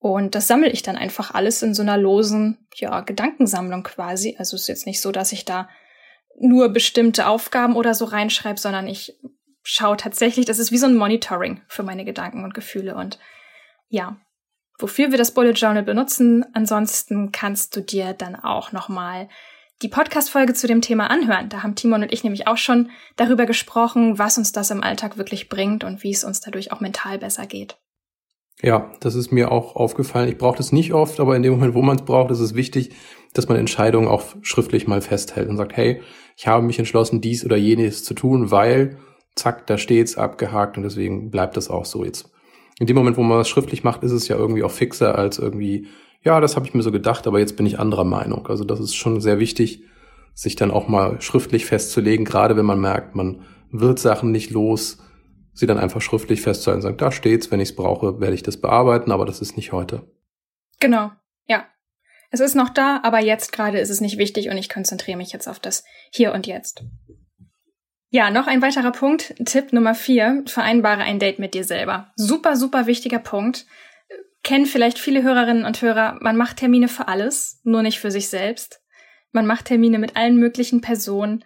Und 0.00 0.34
das 0.34 0.48
sammle 0.48 0.70
ich 0.70 0.82
dann 0.82 0.96
einfach 0.96 1.32
alles 1.32 1.62
in 1.62 1.74
so 1.74 1.82
einer 1.82 1.96
losen, 1.96 2.66
ja, 2.74 3.02
Gedankensammlung 3.02 3.84
quasi. 3.84 4.34
Also 4.36 4.56
es 4.56 4.62
ist 4.62 4.68
jetzt 4.68 4.86
nicht 4.86 5.00
so, 5.00 5.12
dass 5.12 5.30
ich 5.30 5.44
da 5.44 5.68
nur 6.40 6.70
bestimmte 6.70 7.28
Aufgaben 7.28 7.76
oder 7.76 7.94
so 7.94 8.04
reinschreibe, 8.04 8.58
sondern 8.58 8.88
ich 8.88 9.16
schaue 9.62 9.96
tatsächlich, 9.96 10.46
das 10.46 10.58
ist 10.58 10.72
wie 10.72 10.78
so 10.78 10.86
ein 10.86 10.96
Monitoring 10.96 11.62
für 11.68 11.82
meine 11.82 12.04
Gedanken 12.04 12.44
und 12.44 12.54
Gefühle. 12.54 12.94
Und 12.94 13.18
ja, 13.88 14.16
wofür 14.78 15.10
wir 15.10 15.18
das 15.18 15.32
Bullet 15.32 15.52
Journal 15.52 15.82
benutzen. 15.82 16.44
Ansonsten 16.54 17.32
kannst 17.32 17.76
du 17.76 17.80
dir 17.80 18.12
dann 18.12 18.36
auch 18.36 18.72
nochmal 18.72 19.28
die 19.82 19.88
Podcast-Folge 19.88 20.54
zu 20.54 20.66
dem 20.66 20.80
Thema 20.80 21.08
anhören. 21.10 21.48
Da 21.48 21.62
haben 21.62 21.74
Timon 21.74 22.02
und 22.02 22.12
ich 22.12 22.24
nämlich 22.24 22.48
auch 22.48 22.56
schon 22.56 22.90
darüber 23.16 23.46
gesprochen, 23.46 24.18
was 24.18 24.38
uns 24.38 24.52
das 24.52 24.70
im 24.70 24.82
Alltag 24.82 25.18
wirklich 25.18 25.48
bringt 25.48 25.84
und 25.84 26.02
wie 26.02 26.10
es 26.10 26.24
uns 26.24 26.40
dadurch 26.40 26.72
auch 26.72 26.80
mental 26.80 27.18
besser 27.18 27.46
geht. 27.46 27.78
Ja, 28.60 28.90
das 28.98 29.14
ist 29.14 29.30
mir 29.30 29.52
auch 29.52 29.76
aufgefallen. 29.76 30.28
Ich 30.28 30.38
brauche 30.38 30.56
das 30.56 30.72
nicht 30.72 30.92
oft, 30.92 31.20
aber 31.20 31.36
in 31.36 31.44
dem 31.44 31.52
Moment, 31.52 31.74
wo 31.74 31.82
man 31.82 31.96
es 31.96 32.04
braucht, 32.04 32.32
ist 32.32 32.40
es 32.40 32.54
wichtig, 32.54 32.90
dass 33.32 33.48
man 33.48 33.56
Entscheidungen 33.56 34.08
auch 34.08 34.24
schriftlich 34.42 34.88
mal 34.88 35.00
festhält 35.00 35.48
und 35.48 35.56
sagt, 35.56 35.76
hey, 35.76 36.02
ich 36.36 36.48
habe 36.48 36.66
mich 36.66 36.78
entschlossen, 36.78 37.20
dies 37.20 37.44
oder 37.44 37.56
jenes 37.56 38.02
zu 38.02 38.14
tun, 38.14 38.50
weil, 38.50 38.98
zack, 39.36 39.66
da 39.66 39.78
steht's 39.78 40.16
abgehakt 40.16 40.76
und 40.76 40.82
deswegen 40.82 41.30
bleibt 41.30 41.56
das 41.56 41.70
auch 41.70 41.84
so 41.84 42.04
jetzt 42.04 42.30
in 42.78 42.86
dem 42.86 42.96
Moment, 42.96 43.16
wo 43.16 43.22
man 43.22 43.38
was 43.38 43.48
schriftlich 43.48 43.84
macht, 43.84 44.02
ist 44.02 44.12
es 44.12 44.28
ja 44.28 44.36
irgendwie 44.36 44.62
auch 44.62 44.70
fixer 44.70 45.16
als 45.16 45.38
irgendwie, 45.38 45.88
ja, 46.22 46.40
das 46.40 46.56
habe 46.56 46.66
ich 46.66 46.74
mir 46.74 46.82
so 46.82 46.92
gedacht, 46.92 47.26
aber 47.26 47.40
jetzt 47.40 47.56
bin 47.56 47.66
ich 47.66 47.78
anderer 47.78 48.04
Meinung. 48.04 48.46
Also 48.46 48.64
das 48.64 48.80
ist 48.80 48.94
schon 48.94 49.20
sehr 49.20 49.38
wichtig, 49.38 49.82
sich 50.34 50.54
dann 50.54 50.70
auch 50.70 50.86
mal 50.86 51.20
schriftlich 51.20 51.66
festzulegen, 51.66 52.24
gerade 52.24 52.56
wenn 52.56 52.66
man 52.66 52.80
merkt, 52.80 53.16
man 53.16 53.44
wird 53.70 53.98
Sachen 53.98 54.30
nicht 54.30 54.50
los, 54.50 54.98
sie 55.52 55.66
dann 55.66 55.78
einfach 55.78 56.00
schriftlich 56.00 56.40
festzuhalten 56.40 56.78
und 56.78 56.82
sagen, 56.82 56.96
da 56.98 57.10
steht's, 57.10 57.50
wenn 57.50 57.60
ich 57.60 57.70
es 57.70 57.76
brauche, 57.76 58.20
werde 58.20 58.34
ich 58.34 58.44
das 58.44 58.56
bearbeiten, 58.60 59.10
aber 59.10 59.26
das 59.26 59.40
ist 59.40 59.56
nicht 59.56 59.72
heute. 59.72 60.08
Genau, 60.78 61.10
ja. 61.46 61.66
Es 62.30 62.40
ist 62.40 62.54
noch 62.54 62.68
da, 62.68 63.00
aber 63.02 63.20
jetzt 63.20 63.52
gerade 63.52 63.80
ist 63.80 63.90
es 63.90 64.00
nicht 64.00 64.18
wichtig 64.18 64.50
und 64.50 64.58
ich 64.58 64.68
konzentriere 64.68 65.16
mich 65.16 65.32
jetzt 65.32 65.48
auf 65.48 65.58
das 65.58 65.82
Hier 66.12 66.32
und 66.32 66.46
Jetzt. 66.46 66.84
Ja, 68.10 68.30
noch 68.30 68.46
ein 68.46 68.62
weiterer 68.62 68.92
Punkt. 68.92 69.34
Tipp 69.44 69.72
Nummer 69.72 69.94
vier. 69.94 70.42
Vereinbare 70.46 71.02
ein 71.02 71.18
Date 71.18 71.38
mit 71.38 71.54
dir 71.54 71.64
selber. 71.64 72.12
Super, 72.16 72.56
super 72.56 72.86
wichtiger 72.86 73.18
Punkt. 73.18 73.66
Kennen 74.42 74.66
vielleicht 74.66 74.98
viele 74.98 75.22
Hörerinnen 75.22 75.66
und 75.66 75.82
Hörer. 75.82 76.16
Man 76.20 76.36
macht 76.36 76.56
Termine 76.56 76.88
für 76.88 77.08
alles, 77.08 77.60
nur 77.64 77.82
nicht 77.82 78.00
für 78.00 78.10
sich 78.10 78.28
selbst. 78.28 78.80
Man 79.32 79.46
macht 79.46 79.66
Termine 79.66 79.98
mit 79.98 80.16
allen 80.16 80.38
möglichen 80.38 80.80
Personen. 80.80 81.44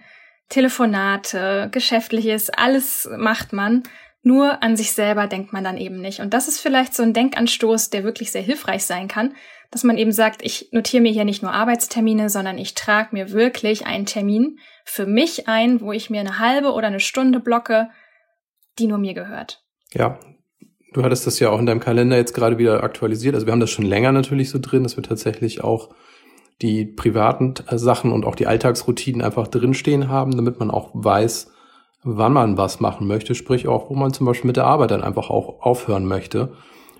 Telefonate, 0.50 1.68
Geschäftliches, 1.72 2.50
alles 2.50 3.08
macht 3.16 3.52
man. 3.52 3.82
Nur 4.22 4.62
an 4.62 4.76
sich 4.76 4.92
selber 4.92 5.26
denkt 5.26 5.52
man 5.52 5.64
dann 5.64 5.78
eben 5.78 6.00
nicht. 6.00 6.20
Und 6.20 6.32
das 6.32 6.46
ist 6.46 6.60
vielleicht 6.60 6.94
so 6.94 7.02
ein 7.02 7.12
Denkanstoß, 7.12 7.90
der 7.90 8.04
wirklich 8.04 8.30
sehr 8.30 8.42
hilfreich 8.42 8.84
sein 8.84 9.08
kann, 9.08 9.34
dass 9.72 9.82
man 9.82 9.98
eben 9.98 10.12
sagt, 10.12 10.42
ich 10.44 10.68
notiere 10.70 11.02
mir 11.02 11.10
hier 11.10 11.24
nicht 11.24 11.42
nur 11.42 11.52
Arbeitstermine, 11.52 12.30
sondern 12.30 12.56
ich 12.56 12.74
trage 12.74 13.08
mir 13.12 13.32
wirklich 13.32 13.84
einen 13.84 14.06
Termin 14.06 14.60
für 14.84 15.06
mich 15.06 15.48
ein, 15.48 15.80
wo 15.80 15.92
ich 15.92 16.10
mir 16.10 16.20
eine 16.20 16.38
halbe 16.38 16.72
oder 16.72 16.88
eine 16.88 17.00
Stunde 17.00 17.40
blocke, 17.40 17.88
die 18.78 18.86
nur 18.86 18.98
mir 18.98 19.14
gehört. 19.14 19.62
Ja, 19.92 20.18
du 20.92 21.02
hattest 21.02 21.26
das 21.26 21.38
ja 21.38 21.50
auch 21.50 21.58
in 21.58 21.66
deinem 21.66 21.80
Kalender 21.80 22.16
jetzt 22.16 22.34
gerade 22.34 22.58
wieder 22.58 22.82
aktualisiert. 22.82 23.34
Also 23.34 23.46
wir 23.46 23.52
haben 23.52 23.60
das 23.60 23.70
schon 23.70 23.84
länger 23.84 24.12
natürlich 24.12 24.50
so 24.50 24.58
drin, 24.60 24.82
dass 24.82 24.96
wir 24.96 25.02
tatsächlich 25.02 25.62
auch 25.62 25.94
die 26.60 26.84
privaten 26.84 27.54
Sachen 27.70 28.12
und 28.12 28.24
auch 28.24 28.34
die 28.34 28.46
Alltagsroutinen 28.46 29.22
einfach 29.22 29.48
drinstehen 29.48 30.08
haben, 30.08 30.36
damit 30.36 30.60
man 30.60 30.70
auch 30.70 30.90
weiß, 30.92 31.50
wann 32.04 32.32
man 32.32 32.56
was 32.56 32.80
machen 32.80 33.06
möchte, 33.06 33.34
sprich 33.34 33.68
auch, 33.68 33.90
wo 33.90 33.94
man 33.94 34.12
zum 34.12 34.26
Beispiel 34.26 34.48
mit 34.48 34.56
der 34.56 34.66
Arbeit 34.66 34.90
dann 34.90 35.02
einfach 35.02 35.30
auch 35.30 35.60
aufhören 35.62 36.06
möchte. 36.06 36.52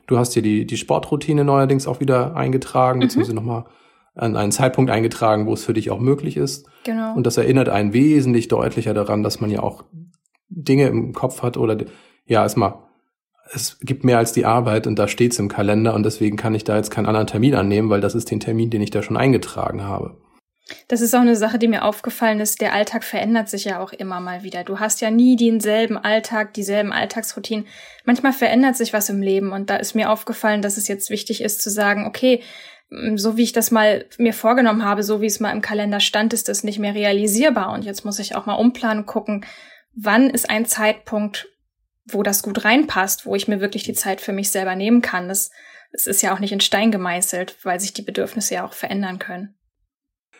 Du 0.07 0.19
hast 0.19 0.35
dir 0.35 0.43
die, 0.43 0.67
die 0.67 0.77
Sportroutine 0.77 1.45
neuerdings 1.45 1.87
auch 1.87 2.01
wieder 2.01 2.37
eingetragen, 2.37 2.99
mhm. 2.99 3.03
beziehungsweise 3.03 3.35
nochmal 3.35 3.65
an 4.14 4.37
einen 4.37 4.52
Zeitpunkt 4.52 4.90
eingetragen, 4.90 5.47
wo 5.47 5.54
es 5.54 5.64
für 5.64 5.73
dich 5.73 5.90
auch 5.90 6.00
möglich 6.00 6.37
ist. 6.37 6.66
Genau. 6.85 7.14
Und 7.14 7.26
das 7.26 7.37
erinnert 7.37 7.69
einen 7.69 7.92
wesentlich 7.92 8.49
deutlicher 8.49 8.95
daran, 8.95 9.23
dass 9.23 9.40
man 9.40 9.50
ja 9.50 9.62
auch 9.62 9.85
Dinge 10.49 10.87
im 10.88 11.12
Kopf 11.12 11.42
hat 11.42 11.57
oder 11.57 11.78
ja, 12.26 12.42
erstmal, 12.42 12.75
es 13.54 13.78
gibt 13.81 14.04
mehr 14.04 14.19
als 14.19 14.33
die 14.33 14.45
Arbeit 14.45 14.87
und 14.87 14.99
da 14.99 15.09
steht's 15.09 15.38
im 15.38 15.49
Kalender 15.49 15.95
und 15.95 16.04
deswegen 16.04 16.37
kann 16.37 16.54
ich 16.54 16.64
da 16.64 16.76
jetzt 16.76 16.90
keinen 16.90 17.07
anderen 17.07 17.26
Termin 17.26 17.54
annehmen, 17.54 17.90
weil 17.90 18.00
das 18.00 18.14
ist 18.14 18.31
den 18.31 18.40
Termin, 18.40 18.71
den 18.71 18.83
ich 18.83 18.90
da 18.90 19.02
schon 19.02 19.16
eingetragen 19.16 19.83
habe. 19.83 20.19
Das 20.88 21.00
ist 21.00 21.14
auch 21.14 21.21
eine 21.21 21.37
Sache, 21.37 21.59
die 21.59 21.69
mir 21.69 21.85
aufgefallen 21.85 22.40
ist. 22.40 22.61
Der 22.61 22.73
Alltag 22.73 23.02
verändert 23.04 23.49
sich 23.49 23.64
ja 23.64 23.81
auch 23.81 23.92
immer 23.92 24.21
mal 24.21 24.42
wieder. 24.42 24.62
Du 24.64 24.78
hast 24.78 25.00
ja 25.00 25.11
nie 25.11 25.37
denselben 25.37 25.99
Alltag, 25.99 26.54
dieselben 26.54 26.92
Alltagsroutinen. 26.92 27.66
Manchmal 28.04 28.33
verändert 28.33 28.76
sich 28.76 28.92
was 28.92 29.09
im 29.09 29.21
Leben 29.21 29.52
und 29.52 29.71
da 29.71 29.76
ist 29.76 29.95
mir 29.95 30.11
aufgefallen, 30.11 30.62
dass 30.62 30.76
es 30.76 30.88
jetzt 30.88 31.11
wichtig 31.11 31.42
ist 31.42 31.61
zu 31.61 31.69
sagen, 31.69 32.07
okay, 32.07 32.42
so 33.16 33.37
wie 33.37 33.42
ich 33.42 33.52
das 33.52 33.70
mal 33.70 34.06
mir 34.18 34.34
vorgenommen 34.34 34.84
habe, 34.84 35.02
so 35.02 35.20
wie 35.20 35.26
es 35.26 35.40
mal 35.40 35.52
im 35.52 35.62
Kalender 35.62 36.00
stand, 36.00 36.32
ist 36.32 36.49
das 36.49 36.64
nicht 36.64 36.78
mehr 36.78 36.94
realisierbar 36.94 37.72
und 37.72 37.84
jetzt 37.84 38.04
muss 38.04 38.18
ich 38.18 38.34
auch 38.34 38.46
mal 38.46 38.54
umplanen, 38.54 39.06
gucken, 39.06 39.44
wann 39.94 40.30
ist 40.30 40.50
ein 40.50 40.66
Zeitpunkt, 40.66 41.49
wo 42.04 42.22
das 42.22 42.42
gut 42.42 42.64
reinpasst, 42.64 43.26
wo 43.26 43.34
ich 43.34 43.49
mir 43.49 43.61
wirklich 43.61 43.84
die 43.84 43.94
Zeit 43.94 44.20
für 44.20 44.32
mich 44.32 44.50
selber 44.50 44.75
nehmen 44.75 45.02
kann. 45.02 45.28
Das, 45.28 45.50
das 45.92 46.06
ist 46.06 46.22
ja 46.22 46.34
auch 46.34 46.40
nicht 46.40 46.52
in 46.52 46.61
Stein 46.61 46.90
gemeißelt, 46.90 47.58
weil 47.62 47.80
sich 47.80 47.92
die 47.92 48.02
Bedürfnisse 48.02 48.54
ja 48.54 48.66
auch 48.66 48.72
verändern 48.72 49.18
können. 49.18 49.54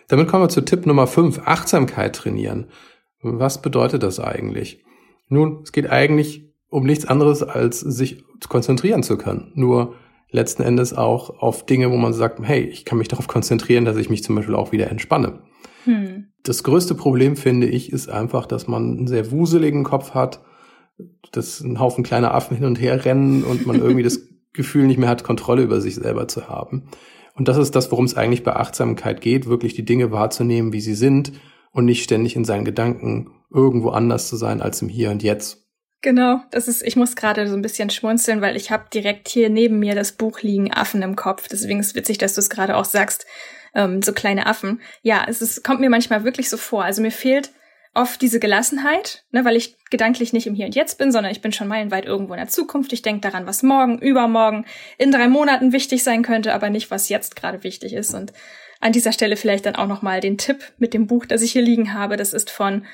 Damit 0.09 0.29
kommen 0.29 0.45
wir 0.45 0.49
zu 0.49 0.63
Tipp 0.63 0.85
Nummer 0.85 1.07
5, 1.07 1.43
Achtsamkeit 1.47 2.17
trainieren. 2.17 2.71
Was 3.23 3.63
bedeutet 3.63 4.03
das 4.03 4.19
eigentlich? 4.19 4.85
Nun, 5.29 5.63
es 5.63 5.73
geht 5.73 5.89
eigentlich 5.89 6.53
um 6.69 6.85
nichts 6.85 7.07
anderes, 7.07 7.43
als 7.43 7.81
sich 7.81 8.25
konzentrieren 8.49 9.03
zu 9.03 9.17
können. 9.17 9.53
Nur 9.55 9.95
letzten 10.33 10.63
Endes 10.63 10.95
auch 10.95 11.41
auf 11.41 11.65
Dinge, 11.65 11.91
wo 11.91 11.97
man 11.97 12.13
sagt, 12.13 12.41
hey, 12.43 12.63
ich 12.63 12.85
kann 12.85 12.99
mich 12.99 13.09
darauf 13.09 13.29
konzentrieren, 13.29 13.85
dass 13.85 13.97
ich 13.97 14.11
mich 14.11 14.25
zum 14.25 14.35
Beispiel 14.35 14.55
auch 14.55 14.73
wieder 14.73 14.91
entspanne. 14.91 15.41
Hm. 15.85 16.29
Das 16.43 16.65
größte 16.65 16.95
Problem, 16.95 17.37
finde 17.37 17.69
ich, 17.69 17.93
ist 17.93 18.09
einfach, 18.09 18.47
dass 18.47 18.67
man 18.67 18.99
einen 18.99 19.07
sehr 19.07 19.31
wuseligen 19.31 19.85
Kopf 19.85 20.15
hat, 20.15 20.43
dass 21.31 21.61
ein 21.61 21.79
Haufen 21.79 22.03
kleiner 22.03 22.35
Affen 22.35 22.57
hin 22.57 22.67
und 22.67 22.81
her 22.81 23.05
rennen 23.05 23.45
und 23.45 23.67
man 23.67 23.77
irgendwie 23.81 24.03
das 24.03 24.21
Gefühl 24.53 24.87
nicht 24.87 24.99
mehr 24.99 25.09
hat, 25.09 25.25
Kontrolle 25.25 25.63
über 25.63 25.81
sich 25.81 25.95
selber 25.95 26.29
zu 26.29 26.49
haben. 26.49 26.89
Und 27.35 27.49
das 27.49 27.57
ist 27.57 27.75
das, 27.75 27.91
worum 27.91 28.05
es 28.05 28.17
eigentlich 28.17 28.43
bei 28.43 28.55
Achtsamkeit 28.55 29.21
geht, 29.21 29.47
wirklich 29.47 29.75
die 29.75 29.85
Dinge 29.85 30.13
wahrzunehmen, 30.13 30.73
wie 30.73 30.81
sie 30.81 30.95
sind 30.95 31.33
und 31.71 31.87
nicht 31.87 32.03
ständig 32.03 32.37
in 32.37 32.45
seinen 32.45 32.65
Gedanken 32.65 33.31
irgendwo 33.53 33.91
anders 33.91 34.29
zu 34.29 34.37
sein 34.37 34.61
als 34.61 34.83
im 34.83 34.89
Hier 34.89 35.11
und 35.11 35.23
Jetzt. 35.23 35.67
Genau, 36.03 36.41
das 36.51 36.67
ist, 36.67 36.83
ich 36.83 36.97
muss 36.97 37.15
gerade 37.15 37.47
so 37.47 37.55
ein 37.55 37.63
bisschen 37.63 37.89
schmunzeln, 37.89 38.41
weil 38.41 38.57
ich 38.57 38.73
habe 38.73 38.87
direkt 38.93 39.29
hier 39.29 39.49
neben 39.49 39.79
mir 39.79 39.95
das 39.95 40.13
Buch 40.13 40.41
liegen, 40.41 40.73
Affen 40.73 41.01
im 41.01 41.15
Kopf. 41.15 41.47
Deswegen 41.47 41.79
ist 41.79 41.87
es 41.87 41.95
witzig, 41.95 42.19
dass 42.19 42.35
du 42.35 42.41
es 42.41 42.51
gerade 42.51 42.77
auch 42.77 42.85
sagst, 42.85 43.25
ähm, 43.75 44.03
so 44.03 44.13
kleine 44.13 44.47
Affen. 44.47 44.81
Ja, 45.03 45.25
es 45.29 45.41
ist, 45.41 45.63
kommt 45.63 45.81
mir 45.81 45.91
manchmal 45.91 46.25
wirklich 46.25 46.51
so 46.51 46.57
vor. 46.57 46.83
Also 46.83 47.03
mir 47.03 47.13
fehlt 47.13 47.53
oft 47.95 48.21
diese 48.21 48.41
Gelassenheit, 48.41 49.23
ne, 49.31 49.45
weil 49.45 49.55
ich 49.55 49.77
gedanklich 49.91 50.33
nicht 50.33 50.49
im 50.49 50.55
Hier 50.55 50.67
und 50.67 50.75
Jetzt 50.75 50.99
bin, 50.99 51.13
sondern 51.13 51.31
ich 51.31 51.41
bin 51.41 51.53
schon 51.53 51.69
meilenweit 51.69 52.05
irgendwo 52.05 52.33
in 52.33 52.41
der 52.41 52.49
Zukunft. 52.49 52.93
Ich 52.93 53.03
denke 53.03 53.21
daran, 53.21 53.47
was 53.47 53.63
morgen, 53.63 54.01
übermorgen, 54.01 54.65
in 54.99 55.13
drei 55.13 55.29
Monaten 55.29 55.73
wichtig 55.73 56.03
sein 56.03 56.23
könnte, 56.23 56.53
aber 56.53 56.69
nicht, 56.69 56.91
was 56.91 57.11
jetzt 57.11 57.37
gerade 57.37 57.63
wichtig 57.63 57.93
ist. 57.93 58.13
Und 58.13 58.33
an 58.81 58.91
dieser 58.91 59.13
Stelle 59.13 59.37
vielleicht 59.37 59.67
dann 59.67 59.77
auch 59.77 59.87
nochmal 59.87 60.21
den 60.21 60.37
Tipp 60.37 60.73
mit 60.79 60.95
dem 60.95 61.07
Buch, 61.07 61.27
das 61.27 61.43
ich 61.43 61.53
hier 61.53 61.63
liegen 61.63 61.95
habe. 61.95 62.17
Das 62.17 62.33
ist 62.33 62.51
von 62.51 62.87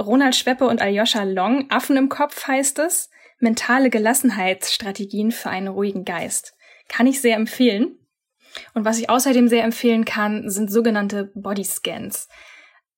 Ronald 0.00 0.36
Schweppe 0.36 0.66
und 0.66 0.80
Aljoscha 0.82 1.22
Long. 1.22 1.66
Affen 1.70 1.96
im 1.96 2.08
Kopf 2.08 2.46
heißt 2.46 2.78
es. 2.80 3.10
Mentale 3.38 3.90
Gelassenheitsstrategien 3.90 5.32
für 5.32 5.50
einen 5.50 5.68
ruhigen 5.68 6.04
Geist. 6.04 6.54
Kann 6.88 7.06
ich 7.06 7.20
sehr 7.20 7.36
empfehlen. 7.36 7.96
Und 8.74 8.84
was 8.84 8.98
ich 8.98 9.08
außerdem 9.08 9.48
sehr 9.48 9.64
empfehlen 9.64 10.04
kann, 10.04 10.50
sind 10.50 10.70
sogenannte 10.70 11.30
Bodyscans 11.34 12.28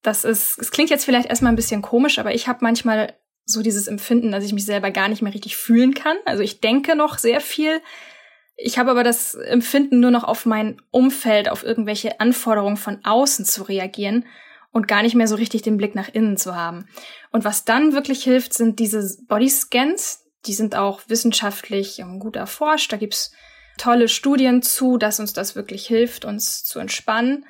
das 0.03 0.25
ist, 0.25 0.59
es 0.59 0.71
klingt 0.71 0.91
jetzt 0.91 1.05
vielleicht 1.05 1.29
erstmal 1.29 1.53
ein 1.53 1.57
bisschen 1.57 1.81
komisch, 1.81 2.19
aber 2.19 2.35
ich 2.35 2.49
habe 2.49 2.59
manchmal 2.63 3.17
so 3.45 3.63
dieses 3.63 3.87
Empfinden, 3.87 4.33
dass 4.33 4.45
ich 4.45 4.53
mich 4.53 4.67
selber 4.67 4.91
gar 4.91 5.09
nicht 5.09 5.23
mehr 5.23 5.35
richtig 5.35 5.57
fühlen 5.57 5.95
kann. 5.95 6.17
Also 6.25 6.43
ich 6.43 6.61
denke 6.61 6.97
noch 6.97 7.19
sehr 7.19 7.41
viel. 7.41 7.81
Ich 8.57 8.79
habe 8.79 8.91
aber 8.91 9.05
das 9.05 9.35
Empfinden, 9.35 10.01
nur 10.01 10.11
noch 10.11 10.25
auf 10.25 10.45
mein 10.45 10.81
Umfeld, 10.91 11.49
auf 11.49 11.65
irgendwelche 11.65 12.21
Anforderungen 12.21 12.77
von 12.77 13.01
außen 13.05 13.45
zu 13.45 13.63
reagieren 13.63 14.27
und 14.73 14.89
gar 14.89 15.03
nicht 15.03 15.15
mehr 15.15 15.29
so 15.29 15.37
richtig 15.37 15.63
den 15.63 15.77
Blick 15.77 15.95
nach 15.95 16.09
innen 16.09 16.37
zu 16.37 16.57
haben. 16.57 16.87
Und 17.31 17.45
was 17.45 17.65
dann 17.65 17.93
wirklich 17.93 18.25
hilft, 18.25 18.55
sind 18.55 18.79
diese 18.79 19.17
Bodyscans. 19.29 20.25
Die 20.47 20.55
sind 20.55 20.75
auch 20.75 21.03
wissenschaftlich 21.07 22.01
ähm, 22.01 22.19
gut 22.19 22.37
erforscht. 22.37 22.93
Da 22.93 22.97
gibt's 22.97 23.33
tolle 23.79 24.09
Studien 24.09 24.63
zu, 24.63 24.99
dass 24.99 25.21
uns 25.21 25.33
das 25.33 25.55
wirklich 25.55 25.87
hilft, 25.87 26.25
uns 26.25 26.65
zu 26.65 26.79
entspannen. 26.79 27.47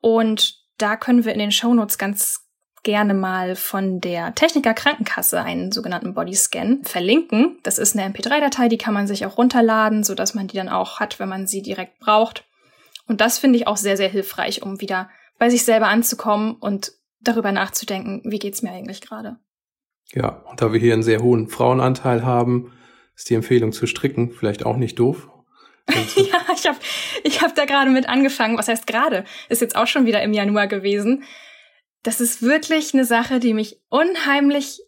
Und 0.00 0.58
da 0.76 0.96
können 0.96 1.24
wir 1.24 1.32
in 1.32 1.38
den 1.38 1.52
Shownotes 1.52 1.96
ganz 1.96 2.40
gerne 2.82 3.14
mal 3.14 3.56
von 3.56 4.00
der 4.00 4.34
Techniker 4.34 4.74
Krankenkasse 4.74 5.40
einen 5.40 5.72
sogenannten 5.72 6.12
Bodyscan 6.12 6.84
verlinken. 6.84 7.58
Das 7.62 7.78
ist 7.78 7.96
eine 7.96 8.12
MP3-Datei, 8.12 8.68
die 8.68 8.78
kann 8.78 8.92
man 8.92 9.06
sich 9.06 9.24
auch 9.24 9.38
runterladen, 9.38 10.04
so 10.04 10.14
dass 10.14 10.34
man 10.34 10.48
die 10.48 10.56
dann 10.56 10.68
auch 10.68 11.00
hat, 11.00 11.18
wenn 11.18 11.28
man 11.28 11.46
sie 11.46 11.62
direkt 11.62 11.98
braucht. 11.98 12.44
Und 13.06 13.20
das 13.20 13.38
finde 13.38 13.58
ich 13.58 13.66
auch 13.66 13.78
sehr, 13.78 13.96
sehr 13.96 14.08
hilfreich, 14.08 14.62
um 14.62 14.80
wieder 14.80 15.08
bei 15.44 15.50
sich 15.50 15.66
selber 15.66 15.88
anzukommen 15.88 16.54
und 16.54 16.92
darüber 17.20 17.52
nachzudenken, 17.52 18.22
wie 18.24 18.38
geht's 18.38 18.62
mir 18.62 18.72
eigentlich 18.72 19.02
gerade. 19.02 19.36
Ja, 20.14 20.42
und 20.50 20.62
da 20.62 20.72
wir 20.72 20.80
hier 20.80 20.94
einen 20.94 21.02
sehr 21.02 21.20
hohen 21.20 21.48
Frauenanteil 21.48 22.24
haben, 22.24 22.72
ist 23.14 23.28
die 23.28 23.34
Empfehlung 23.34 23.70
zu 23.70 23.86
stricken 23.86 24.30
vielleicht 24.30 24.64
auch 24.64 24.78
nicht 24.78 24.98
doof. 24.98 25.28
ja, 25.90 26.40
ich 26.54 26.66
habe 26.66 26.78
ich 27.24 27.42
hab 27.42 27.54
da 27.54 27.66
gerade 27.66 27.90
mit 27.90 28.08
angefangen. 28.08 28.56
Was 28.56 28.68
heißt 28.68 28.86
gerade? 28.86 29.26
Ist 29.50 29.60
jetzt 29.60 29.76
auch 29.76 29.86
schon 29.86 30.06
wieder 30.06 30.22
im 30.22 30.32
Januar 30.32 30.66
gewesen. 30.66 31.24
Das 32.02 32.22
ist 32.22 32.40
wirklich 32.40 32.94
eine 32.94 33.04
Sache, 33.04 33.38
die 33.38 33.52
mich 33.52 33.82
unheimlich 33.90 34.80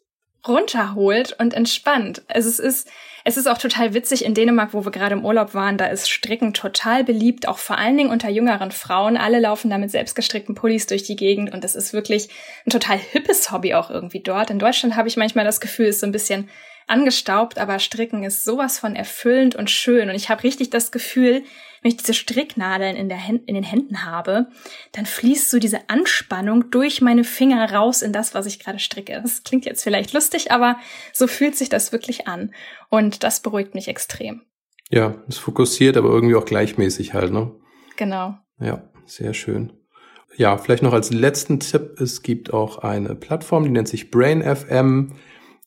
runterholt 0.49 1.35
und 1.39 1.55
entspannt. 1.55 2.23
Also 2.29 2.49
es 2.49 2.59
ist, 2.59 2.89
es 3.25 3.37
ist 3.37 3.47
auch 3.47 3.59
total 3.59 3.95
witzig 3.95 4.25
in 4.25 4.35
Dänemark, 4.35 4.73
wo 4.73 4.85
wir 4.85 4.93
gerade 4.93 5.15
im 5.15 5.25
Urlaub 5.25 5.55
waren, 5.55 5.79
da 5.79 5.87
ist 5.87 6.09
Stricken 6.09 6.55
total 6.55 7.05
beliebt, 7.05 7.49
auch 7.49 7.59
vor 7.59 7.79
allen 7.79 7.97
Dingen 7.97 8.11
unter 8.11 8.29
jüngeren 8.29 8.71
Frauen. 8.71 9.17
Alle 9.17 9.41
laufen 9.41 9.71
da 9.71 9.79
mit 9.79 9.91
selbstgestrickten 9.91 10.55
Pullis 10.55 10.87
durch 10.87 11.03
die 11.03 11.17
Gegend 11.17 11.53
und 11.53 11.65
es 11.65 11.75
ist 11.75 11.93
wirklich 11.93 12.29
ein 12.67 12.71
total 12.71 12.99
hippes 12.99 13.51
Hobby 13.51 13.75
auch 13.75 13.91
irgendwie 13.91 14.21
dort. 14.21 14.51
In 14.51 14.59
Deutschland 14.59 14.97
habe 14.97 15.09
ich 15.09 15.17
manchmal 15.17 15.45
das 15.45 15.61
Gefühl, 15.61 15.87
es 15.87 15.97
ist 15.97 16.01
so 16.01 16.07
ein 16.07 16.13
bisschen 16.13 16.49
angestaubt, 16.87 17.59
aber 17.59 17.79
Stricken 17.79 18.23
ist 18.23 18.45
sowas 18.45 18.79
von 18.79 18.95
erfüllend 18.95 19.57
und 19.57 19.71
schön. 19.71 20.09
Und 20.09 20.15
ich 20.15 20.29
habe 20.29 20.45
richtig 20.45 20.71
das 20.71 20.93
Gefühl, 20.93 21.43
wenn 21.87 21.93
ich 21.93 21.99
diese 21.99 22.15
Stricknadeln 22.15 22.97
in, 22.97 23.09
der 23.09 23.19
in 23.29 23.55
den 23.55 23.63
Händen 23.63 24.05
habe, 24.05 24.49
dann 24.91 25.07
fließt 25.07 25.49
so 25.49 25.61
diese 25.61 25.89
Anspannung 25.89 26.73
durch 26.73 27.01
meine 27.01 27.23
Finger 27.23 27.73
raus 27.73 28.03
in 28.03 28.13
das, 28.13 28.35
was 28.35 28.47
ich 28.47 28.59
gerade 28.59 28.81
stricke. 28.81 29.21
Das 29.23 29.45
klingt 29.45 29.67
jetzt 29.67 29.85
vielleicht 29.85 30.13
lustig, 30.13 30.51
aber 30.51 30.81
so 31.13 31.29
fühlt 31.29 31.55
sich 31.55 31.69
das 31.69 31.93
wirklich 31.93 32.27
an. 32.27 32.53
Und 32.89 33.23
das 33.23 33.39
beruhigt 33.39 33.77
mich 33.77 33.87
extrem. 33.87 34.43
Ja, 34.91 35.15
ist 35.29 35.39
fokussiert, 35.39 35.97
aber 35.97 36.09
irgendwie 36.09 36.35
auch 36.35 36.45
gleichmäßig 36.45 37.15
halt, 37.15 37.33
ne? 37.33 37.55
Genau. 37.95 38.35
Ja, 38.59 38.91
sehr 39.05 39.33
schön. 39.33 39.73
Ja, 40.37 40.59
vielleicht 40.59 40.83
noch 40.83 40.93
als 40.93 41.13
letzten 41.13 41.61
Tipp, 41.61 42.01
es 42.01 42.23
gibt 42.23 42.53
auch 42.53 42.79
eine 42.79 43.15
Plattform, 43.15 43.63
die 43.63 43.71
nennt 43.71 43.87
sich 43.87 44.11
Brain 44.11 44.43
FM. 44.43 45.13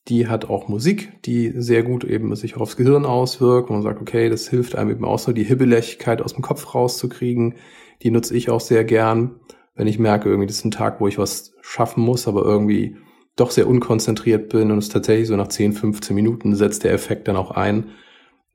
Die 0.08 0.28
hat 0.28 0.48
auch 0.48 0.68
Musik, 0.68 1.22
die 1.24 1.52
sehr 1.54 1.82
gut 1.82 2.04
eben 2.04 2.34
sich 2.34 2.56
aufs 2.56 2.76
Gehirn 2.76 3.04
auswirkt. 3.04 3.70
Man 3.70 3.82
sagt, 3.82 4.00
okay, 4.00 4.28
das 4.28 4.48
hilft 4.48 4.74
einem 4.74 4.90
eben 4.90 5.04
auch 5.04 5.18
so, 5.18 5.32
die 5.32 5.44
Hibbeligkeit 5.44 6.22
aus 6.22 6.34
dem 6.34 6.42
Kopf 6.42 6.74
rauszukriegen. 6.74 7.56
Die 8.02 8.10
nutze 8.10 8.34
ich 8.34 8.50
auch 8.50 8.60
sehr 8.60 8.84
gern, 8.84 9.40
wenn 9.74 9.86
ich 9.86 9.98
merke, 9.98 10.28
irgendwie, 10.28 10.46
das 10.46 10.56
ist 10.56 10.64
ein 10.64 10.70
Tag, 10.70 11.00
wo 11.00 11.06
ich 11.06 11.18
was 11.18 11.52
schaffen 11.60 12.02
muss, 12.02 12.28
aber 12.28 12.42
irgendwie 12.42 12.96
doch 13.36 13.50
sehr 13.50 13.68
unkonzentriert 13.68 14.48
bin 14.48 14.70
und 14.70 14.78
es 14.78 14.88
tatsächlich 14.88 15.28
so 15.28 15.36
nach 15.36 15.48
10, 15.48 15.72
15 15.72 16.14
Minuten 16.14 16.54
setzt 16.54 16.84
der 16.84 16.92
Effekt 16.92 17.28
dann 17.28 17.36
auch 17.36 17.50
ein, 17.50 17.90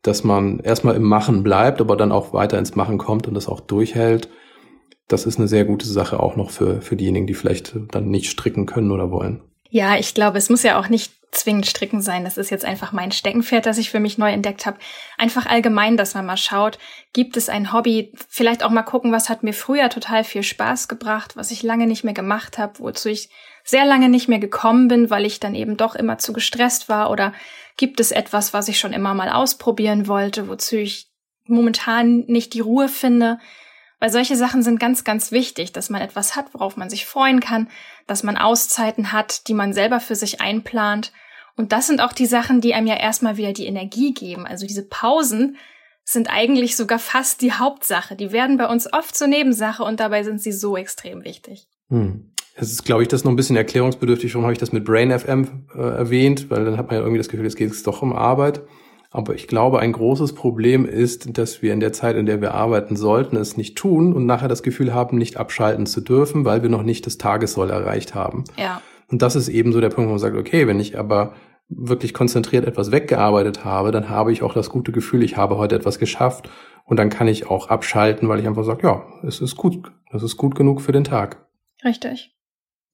dass 0.02 0.24
man 0.24 0.60
erstmal 0.60 0.96
im 0.96 1.04
Machen 1.04 1.42
bleibt, 1.42 1.82
aber 1.82 1.96
dann 1.96 2.12
auch 2.12 2.34
weiter 2.34 2.60
ins 2.60 2.76
Machen 2.76 2.98
kommt 2.98 3.28
und 3.28 3.34
das 3.34 3.48
auch 3.48 3.60
durchhält. 3.60 4.30
Das 5.08 5.26
ist 5.26 5.40
eine 5.40 5.48
sehr 5.48 5.66
gute 5.66 5.88
Sache 5.88 6.20
auch 6.20 6.36
noch 6.36 6.52
für, 6.52 6.82
für 6.82 6.96
diejenigen, 6.96 7.28
die 7.28 7.34
vielleicht 7.34 7.76
dann 7.92 8.10
nicht 8.10 8.30
stricken 8.30 8.66
können 8.66 8.92
oder 8.92 9.12
wollen. 9.12 9.42
Ja, 9.70 9.98
ich 9.98 10.14
glaube, 10.14 10.38
es 10.38 10.50
muss 10.50 10.64
ja 10.64 10.80
auch 10.80 10.90
nicht 10.90 11.14
zwingend 11.36 11.68
stricken 11.68 12.02
sein. 12.02 12.24
Das 12.24 12.38
ist 12.38 12.50
jetzt 12.50 12.66
einfach 12.66 12.92
mein 12.92 13.12
Steckenpferd, 13.12 13.66
das 13.66 13.78
ich 13.78 13.92
für 13.92 14.00
mich 14.00 14.18
neu 14.18 14.32
entdeckt 14.32 14.66
habe. 14.66 14.78
Einfach 15.18 15.46
allgemein, 15.46 15.98
dass 15.98 16.14
man 16.14 16.26
mal 16.26 16.38
schaut, 16.38 16.80
gibt 17.14 17.38
es 17.38 17.50
ein 17.50 17.74
Hobby, 17.74 18.12
vielleicht 18.30 18.64
auch 18.64 18.70
mal 18.70 18.84
gucken, 18.84 19.12
was 19.12 19.30
hat 19.30 19.44
mir 19.44 19.54
früher 19.54 19.90
total 19.90 20.24
viel 20.24 20.44
Spaß 20.44 20.88
gebracht, 20.88 21.36
was 21.36 21.52
ich 21.52 21.64
lange 21.64 21.88
nicht 21.88 22.04
mehr 22.04 22.14
gemacht 22.14 22.58
habe, 22.58 22.80
wozu 22.80 23.10
ich 23.10 23.30
sehr 23.64 23.86
lange 23.86 24.10
nicht 24.10 24.28
mehr 24.28 24.40
gekommen 24.40 24.88
bin, 24.88 25.10
weil 25.10 25.26
ich 25.26 25.40
dann 25.40 25.56
eben 25.56 25.78
doch 25.78 25.96
immer 25.96 26.18
zu 26.18 26.34
gestresst 26.34 26.88
war 26.88 27.10
oder 27.10 27.34
gibt 27.78 28.00
es 28.00 28.12
etwas, 28.12 28.54
was 28.54 28.68
ich 28.68 28.80
schon 28.80 28.94
immer 28.94 29.14
mal 29.14 29.30
ausprobieren 29.30 30.08
wollte, 30.08 30.48
wozu 30.48 30.78
ich 30.78 31.08
momentan 31.48 32.26
nicht 32.28 32.54
die 32.54 32.60
Ruhe 32.62 32.88
finde. 32.88 33.40
Weil 34.00 34.10
solche 34.12 34.36
Sachen 34.36 34.62
sind 34.62 34.80
ganz, 34.80 35.04
ganz 35.04 35.32
wichtig, 35.32 35.72
dass 35.72 35.90
man 35.90 36.02
etwas 36.02 36.36
hat, 36.36 36.54
worauf 36.54 36.78
man 36.78 36.90
sich 36.90 37.06
freuen 37.06 37.40
kann, 37.40 37.70
dass 38.08 38.24
man 38.24 38.38
Auszeiten 38.38 39.12
hat, 39.12 39.48
die 39.48 39.54
man 39.54 39.74
selber 39.74 40.00
für 40.00 40.16
sich 40.16 40.42
einplant 40.42 41.12
und 41.58 41.72
das 41.72 41.88
sind 41.88 42.02
auch 42.02 42.14
die 42.14 42.26
Sachen, 42.26 42.62
die 42.62 42.74
einem 42.74 42.88
ja 42.88 42.98
erstmal 42.98 43.38
wieder 43.38 43.54
die 43.54 43.66
Energie 43.66 44.14
geben. 44.14 44.46
Also 44.46 44.68
diese 44.68 44.84
Pausen 44.84 45.58
sind 46.04 46.28
eigentlich 46.30 46.76
sogar 46.76 47.00
fast 47.00 47.42
die 47.42 47.54
Hauptsache. 47.54 48.16
Die 48.16 48.32
werden 48.32 48.58
bei 48.58 48.68
uns 48.68 48.92
oft 48.92 49.16
zur 49.16 49.28
Nebensache 49.28 49.84
und 49.84 50.00
dabei 50.00 50.24
sind 50.24 50.42
sie 50.42 50.52
so 50.52 50.78
extrem 50.78 51.24
wichtig. 51.24 51.68
Hm. 51.90 52.32
Es 52.58 52.72
ist, 52.72 52.86
glaube 52.86 53.02
ich, 53.02 53.10
das 53.10 53.26
noch 53.26 53.32
ein 53.32 53.36
bisschen 53.36 53.58
erklärungsbedürftig. 53.58 54.34
Warum 54.34 54.46
habe 54.46 54.54
ich 54.54 54.60
das 54.60 54.72
mit 54.72 54.86
Brain 54.86 55.18
FM 55.18 55.68
äh, 55.76 55.82
erwähnt? 55.82 56.50
Weil 56.50 56.64
dann 56.64 56.78
hat 56.78 56.88
man 56.88 56.96
ja 56.96 57.02
irgendwie 57.02 57.18
das 57.18 57.28
Gefühl, 57.28 57.46
es 57.46 57.56
geht 57.56 57.72
doch 57.86 58.02
um 58.02 58.14
Arbeit. 58.14 58.62
Aber 59.12 59.34
ich 59.34 59.48
glaube, 59.48 59.80
ein 59.80 59.94
großes 59.94 60.36
Problem 60.36 60.86
ist, 60.86 61.38
dass 61.38 61.62
wir 61.62 61.74
in 61.74 61.80
der 61.80 61.94
Zeit, 61.94 62.16
in 62.18 62.26
der 62.26 62.42
wir 62.42 62.54
arbeiten 62.54 62.96
sollten, 62.96 63.38
es 63.38 63.58
nicht 63.58 63.78
tun 63.78 64.14
und 64.14 64.26
nachher 64.26 64.48
das 64.48 64.62
Gefühl 64.62 64.94
haben, 64.94 65.18
nicht 65.18 65.38
abschalten 65.38 65.86
zu 65.86 66.02
dürfen, 66.02 66.46
weil 66.46 66.64
wir 66.64 66.70
noch 66.70 66.84
nicht 66.84 67.06
das 67.06 67.18
Tagessoll 67.18 67.70
erreicht 67.70 68.14
haben. 68.14 68.44
Ja. 68.58 68.82
Und 69.08 69.22
das 69.22 69.36
ist 69.36 69.50
eben 69.50 69.72
so 69.72 69.82
der 69.82 69.90
Punkt, 69.90 70.08
wo 70.08 70.14
man 70.14 70.20
sagt, 70.20 70.36
okay, 70.36 70.68
wenn 70.68 70.80
ich 70.80 70.98
aber 70.98 71.34
wirklich 71.68 72.14
konzentriert 72.14 72.66
etwas 72.66 72.92
weggearbeitet 72.92 73.66
habe, 73.66 73.92
dann 73.92 74.10
habe 74.10 74.32
ich 74.32 74.44
auch 74.44 74.54
das 74.54 74.70
gute 74.70 74.92
Gefühl, 74.92 75.24
ich 75.24 75.38
habe 75.38 75.58
heute 75.58 75.76
etwas 75.76 76.00
geschafft 76.00 76.50
und 76.86 76.98
dann 76.98 77.10
kann 77.10 77.28
ich 77.28 77.50
auch 77.50 77.70
abschalten, 77.70 78.30
weil 78.30 78.40
ich 78.40 78.48
einfach 78.48 78.64
sage, 78.64 78.88
ja, 78.88 79.04
es 79.24 79.42
ist 79.42 79.56
gut, 79.56 79.92
es 80.12 80.22
ist 80.22 80.38
gut 80.38 80.56
genug 80.56 80.82
für 80.82 80.92
den 80.92 81.04
Tag. 81.04 81.48
Richtig. 81.84 82.36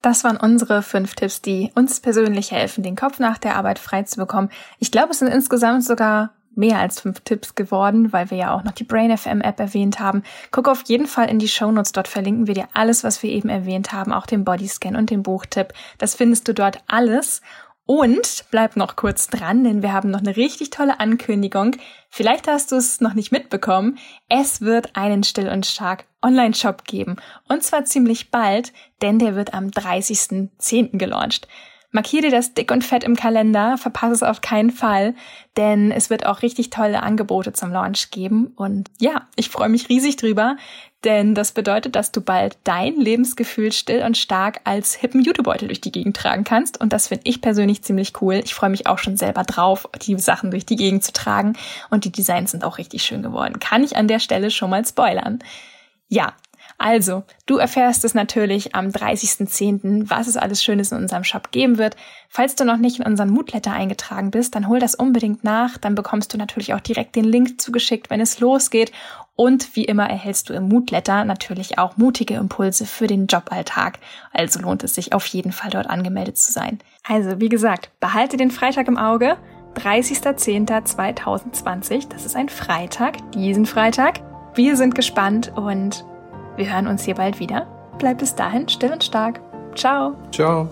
Das 0.02 0.24
waren 0.24 0.38
unsere 0.38 0.82
fünf 0.82 1.14
Tipps, 1.14 1.42
die 1.42 1.72
uns 1.76 2.00
persönlich 2.00 2.52
helfen, 2.52 2.84
den 2.84 2.96
Kopf 2.96 3.20
nach 3.20 3.38
der 3.38 3.56
Arbeit 3.56 3.78
frei 3.78 4.04
zu 4.04 4.18
bekommen. 4.18 4.50
Ich 4.80 4.92
glaube, 4.92 5.12
es 5.12 5.20
sind 5.20 5.28
insgesamt 5.28 5.84
sogar 5.84 6.34
mehr 6.56 6.80
als 6.80 7.00
fünf 7.00 7.22
Tipps 7.22 7.56
geworden, 7.56 8.12
weil 8.14 8.30
wir 8.30 8.38
ja 8.38 8.54
auch 8.54 8.64
noch 8.64 8.74
die 8.74 8.84
Brain 8.84 9.16
FM 9.16 9.42
App 9.42 9.60
erwähnt 9.60 10.00
haben. 10.00 10.24
Guck 10.52 10.68
auf 10.68 10.84
jeden 10.86 11.08
Fall 11.08 11.30
in 11.30 11.40
die 11.40 11.48
Show 11.48 11.72
Notes. 11.72 11.92
Dort 11.92 12.08
verlinken 12.08 12.48
wir 12.48 12.54
dir 12.54 12.68
alles, 12.74 13.04
was 13.04 13.24
wir 13.24 13.30
eben 13.30 13.50
erwähnt 13.50 13.92
haben, 13.92 14.14
auch 14.14 14.26
den 14.26 14.44
Bodyscan 14.44 14.96
und 14.96 15.10
den 15.10 15.24
Buchtipp. 15.24 15.74
Das 15.98 16.16
findest 16.16 16.48
du 16.48 16.54
dort 16.54 16.80
alles. 16.88 17.42
Und 17.86 18.46
bleib 18.52 18.78
noch 18.78 18.96
kurz 18.96 19.28
dran, 19.28 19.64
denn 19.64 19.82
wir 19.82 19.92
haben 19.92 20.12
noch 20.12 20.20
eine 20.20 20.38
richtig 20.38 20.70
tolle 20.70 21.00
Ankündigung. 21.00 21.76
Vielleicht 22.10 22.48
hast 22.48 22.72
du 22.72 22.78
es 22.78 23.02
noch 23.02 23.16
nicht 23.16 23.32
mitbekommen. 23.32 23.98
Es 24.30 24.62
wird 24.62 24.96
einen 24.96 25.24
Still 25.24 25.50
und 25.50 25.66
Stark 25.66 26.06
Online-Shop 26.22 26.86
geben. 26.86 27.18
Und 27.50 27.64
zwar 27.64 27.84
ziemlich 27.84 28.32
bald, 28.32 28.72
denn 29.02 29.20
der 29.20 29.36
wird 29.36 29.54
am 29.54 29.68
30.10. 29.68 30.98
gelauncht. 30.98 31.48
Markiere 31.92 32.24
dir 32.24 32.32
das 32.32 32.54
dick 32.54 32.72
und 32.72 32.84
fett 32.84 33.04
im 33.04 33.16
Kalender, 33.16 33.78
verpasse 33.78 34.14
es 34.14 34.24
auf 34.24 34.40
keinen 34.40 34.72
Fall, 34.72 35.14
denn 35.58 35.92
es 35.92 36.10
wird 36.10 36.26
auch 36.26 36.42
richtig 36.42 36.70
tolle 36.70 37.04
Angebote 37.04 37.52
zum 37.52 37.72
Launch 37.72 38.12
geben. 38.12 38.54
Und 38.56 38.90
ja, 39.00 39.28
ich 39.36 39.50
freue 39.50 39.68
mich 39.68 39.90
riesig 39.90 40.16
drüber, 40.16 40.56
denn 41.04 41.36
das 41.36 41.52
bedeutet, 41.52 41.96
dass 41.96 42.12
du 42.12 42.22
bald 42.22 42.58
dein 42.64 42.96
Lebensgefühl 42.96 43.72
still 43.72 44.04
und 44.04 44.18
stark 44.18 44.62
als 44.64 44.94
hippen 44.94 45.22
Jutebeutel 45.22 45.68
durch 45.68 45.82
die 45.82 45.92
Gegend 45.92 46.16
tragen 46.16 46.44
kannst. 46.44 46.80
Und 46.80 46.94
das 46.94 47.10
finde 47.10 47.24
ich 47.26 47.42
persönlich 47.42 47.82
ziemlich 47.82 48.22
cool. 48.22 48.36
Ich 48.44 48.54
freue 48.54 48.70
mich 48.70 48.88
auch 48.88 49.00
schon 49.00 49.18
selber 49.18 49.44
drauf, 49.44 49.90
die 50.06 50.18
Sachen 50.18 50.52
durch 50.52 50.66
die 50.66 50.76
Gegend 50.76 51.04
zu 51.04 51.12
tragen. 51.12 51.58
Und 51.90 52.06
die 52.06 52.12
Designs 52.12 52.52
sind 52.52 52.64
auch 52.64 52.78
richtig 52.78 53.04
schön 53.04 53.24
geworden. 53.24 53.60
Kann 53.60 53.84
ich 53.84 53.98
an 53.98 54.08
der 54.08 54.20
Stelle 54.20 54.52
schon 54.52 54.70
mal 54.70 54.86
spoilern. 54.86 55.40
Ja, 56.08 56.34
also, 56.82 57.24
du 57.46 57.58
erfährst 57.58 58.04
es 58.06 58.16
natürlich 58.16 58.76
am 58.76 58.88
30.10., 58.88 60.10
was 60.10 60.28
es 60.28 60.36
alles 60.36 60.64
Schönes 60.64 60.92
in 60.92 60.98
unserem 60.98 61.24
Shop 61.24 61.52
geben 61.52 61.78
wird. 61.78 61.96
Falls 62.28 62.56
du 62.56 62.66
noch 62.66 62.78
nicht 62.78 63.00
in 63.00 63.06
unseren 63.06 63.30
Moodletter 63.30 63.72
eingetragen 63.72 64.32
bist, 64.32 64.56
dann 64.56 64.68
hol 64.68 64.80
das 64.80 64.96
unbedingt 64.96 65.44
nach. 65.44 65.78
Dann 65.78 65.96
bekommst 65.96 66.34
du 66.34 66.38
natürlich 66.38 66.74
auch 66.74 66.80
direkt 66.80 67.16
den 67.16 67.26
Link 67.26 67.62
zugeschickt, 67.62 68.10
wenn 68.10 68.20
es 68.20 68.40
losgeht. 68.40 68.92
Und 69.36 69.76
wie 69.76 69.86
immer 69.86 70.10
erhältst 70.10 70.50
du 70.50 70.54
im 70.54 70.70
Moodletter 70.70 71.24
natürlich 71.24 71.78
auch 71.78 71.98
mutige 71.98 72.34
Impulse 72.34 72.86
für 72.86 73.08
den 73.08 73.28
Joballtag. 73.28 74.00
Also 74.34 74.60
lohnt 74.60 74.84
es 74.84 74.96
sich 74.96 75.14
auf 75.14 75.26
jeden 75.28 75.52
Fall 75.52 75.70
dort 75.70 75.90
angemeldet 75.90 76.38
zu 76.38 76.52
sein. 76.52 76.80
Also, 77.08 77.40
wie 77.40 77.50
gesagt, 77.50 77.92
behalte 78.00 78.38
den 78.38 78.52
Freitag 78.52 78.88
im 78.88 78.98
Auge. 78.98 79.38
30.10.2020. 79.76 82.10
Das 82.10 82.26
ist 82.26 82.36
ein 82.36 82.50
Freitag, 82.50 83.32
diesen 83.32 83.66
Freitag. 83.66 84.20
Wir 84.54 84.76
sind 84.76 84.96
gespannt 84.96 85.54
und 85.56 86.04
wir 86.56 86.74
hören 86.74 86.88
uns 86.88 87.04
hier 87.04 87.16
bald 87.16 87.40
wieder. 87.40 87.68
Bleibt 87.98 88.20
bis 88.20 88.36
dahin 88.36 88.68
still 88.68 88.92
und 88.92 89.04
stark. 89.04 89.42
Ciao. 89.76 90.16
Ciao. 90.32 90.68